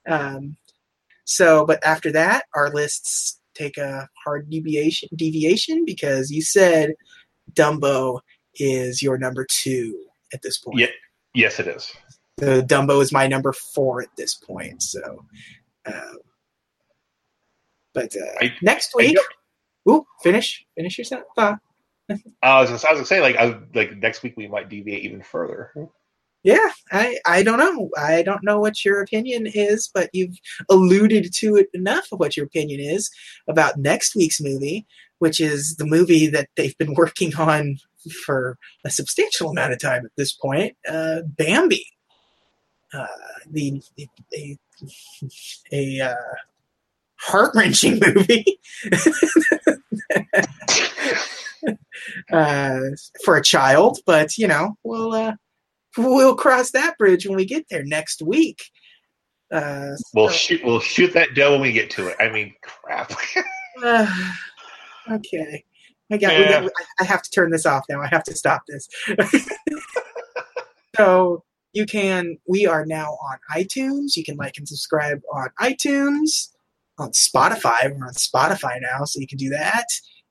[0.09, 0.57] Um,
[1.25, 6.95] so, but after that, our lists take a hard deviation deviation because you said
[7.53, 8.21] Dumbo
[8.57, 9.97] is your number two
[10.33, 10.81] at this point.
[10.81, 10.87] Yeah.
[11.33, 11.93] Yes, it is.
[12.41, 14.83] So Dumbo is my number four at this point.
[14.83, 15.25] So,
[15.87, 16.15] uh,
[17.93, 19.17] but uh, I- next week,
[19.89, 21.59] ooh, finish finish your sen- thought.
[22.43, 25.23] I was, I was gonna say like I like next week we might deviate even
[25.23, 25.71] further.
[26.43, 27.91] Yeah, I I don't know.
[27.99, 30.39] I don't know what your opinion is, but you've
[30.71, 33.11] alluded to it enough of what your opinion is
[33.49, 34.87] about next week's movie,
[35.19, 37.77] which is the movie that they've been working on
[38.25, 38.57] for
[38.87, 41.85] a substantial amount of time at this point, uh, Bambi.
[42.93, 43.07] Uh,
[43.51, 43.83] the
[44.35, 44.59] a
[45.73, 46.15] a uh,
[47.17, 48.59] heart wrenching movie
[52.33, 52.81] uh,
[53.25, 55.35] for a child, but you know we'll uh,
[55.97, 58.63] we'll cross that bridge when we get there next week.
[59.53, 60.65] Uh, We'll shoot.
[60.65, 62.17] We'll shoot that dough when we get to it.
[62.21, 63.13] I mean, crap.
[63.83, 64.07] Uh,
[65.11, 65.65] okay.
[66.13, 66.71] I got, we got.
[67.01, 68.03] I have to turn this off now.
[68.03, 68.89] I have to stop this.
[70.97, 72.37] so you can.
[72.47, 74.17] We are now on iTunes.
[74.17, 76.49] You can like and subscribe on iTunes,
[76.99, 77.95] on Spotify.
[77.95, 79.87] We're on Spotify now, so you can do that,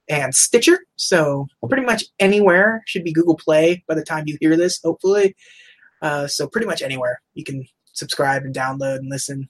[0.09, 0.79] and Stitcher.
[0.95, 4.79] So pretty much anywhere should be Google Play by the time you hear this.
[4.83, 5.35] Hopefully,
[6.01, 9.49] uh, so pretty much anywhere you can subscribe and download and listen.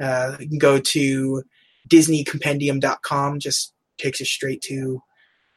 [0.00, 1.42] Uh, you can go to
[1.88, 5.02] disneycompendium.com just takes you straight to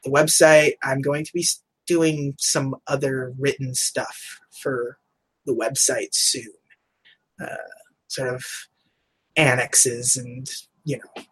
[0.04, 1.44] the website i'm going to be
[1.86, 4.98] doing some other written stuff for
[5.46, 6.52] the website soon
[7.42, 7.46] uh,
[8.08, 8.44] sort of
[9.36, 10.48] annexes and
[10.84, 11.24] you know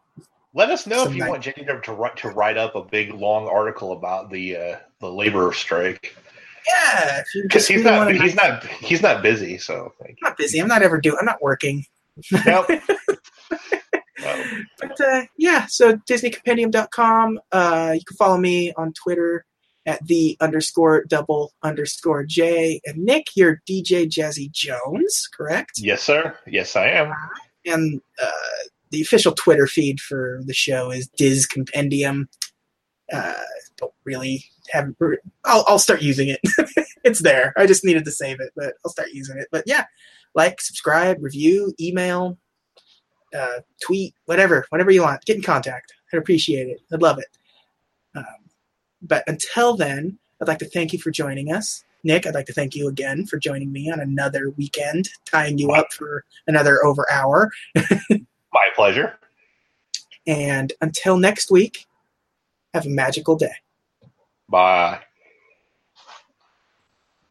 [0.55, 2.83] Let us know if you night- want Jenny to, to write to write up a
[2.85, 6.17] big long article about the uh, the labor strike
[6.67, 9.59] yeah because he's really not he's not he's not busy.
[9.59, 11.85] So I'm not busy i'm not ever doing i'm not working
[12.47, 12.67] nope.
[14.81, 17.41] But uh, yeah, so DisneyCompendium.com.
[17.53, 19.45] Uh, you can follow me on Twitter
[19.87, 22.81] at the underscore double underscore J.
[22.85, 25.73] And Nick, you're DJ Jazzy Jones, correct?
[25.77, 26.37] yes, sir.
[26.47, 27.13] Yes, I am.
[27.67, 28.31] And uh,
[28.91, 32.29] the official Twitter feed for the show is Diz Compendium.
[33.13, 33.35] Uh,
[33.77, 34.93] don't really have.
[35.45, 36.41] I'll, I'll start using it.
[37.05, 37.53] it's there.
[37.57, 39.49] I just needed to save it, but I'll start using it.
[39.51, 39.85] But yeah,
[40.35, 42.39] like, subscribe, review, email,
[43.37, 45.25] uh, tweet, whatever, whatever you want.
[45.25, 45.93] Get in contact.
[46.13, 46.81] I'd appreciate it.
[46.93, 47.27] I'd love it.
[49.07, 51.85] But until then, I'd like to thank you for joining us.
[52.03, 55.71] Nick, I'd like to thank you again for joining me on another weekend, tying you
[55.73, 57.51] up for another over hour.
[57.75, 59.19] My pleasure.
[60.27, 61.87] And until next week,
[62.75, 63.55] have a magical day.
[64.49, 65.01] Bye.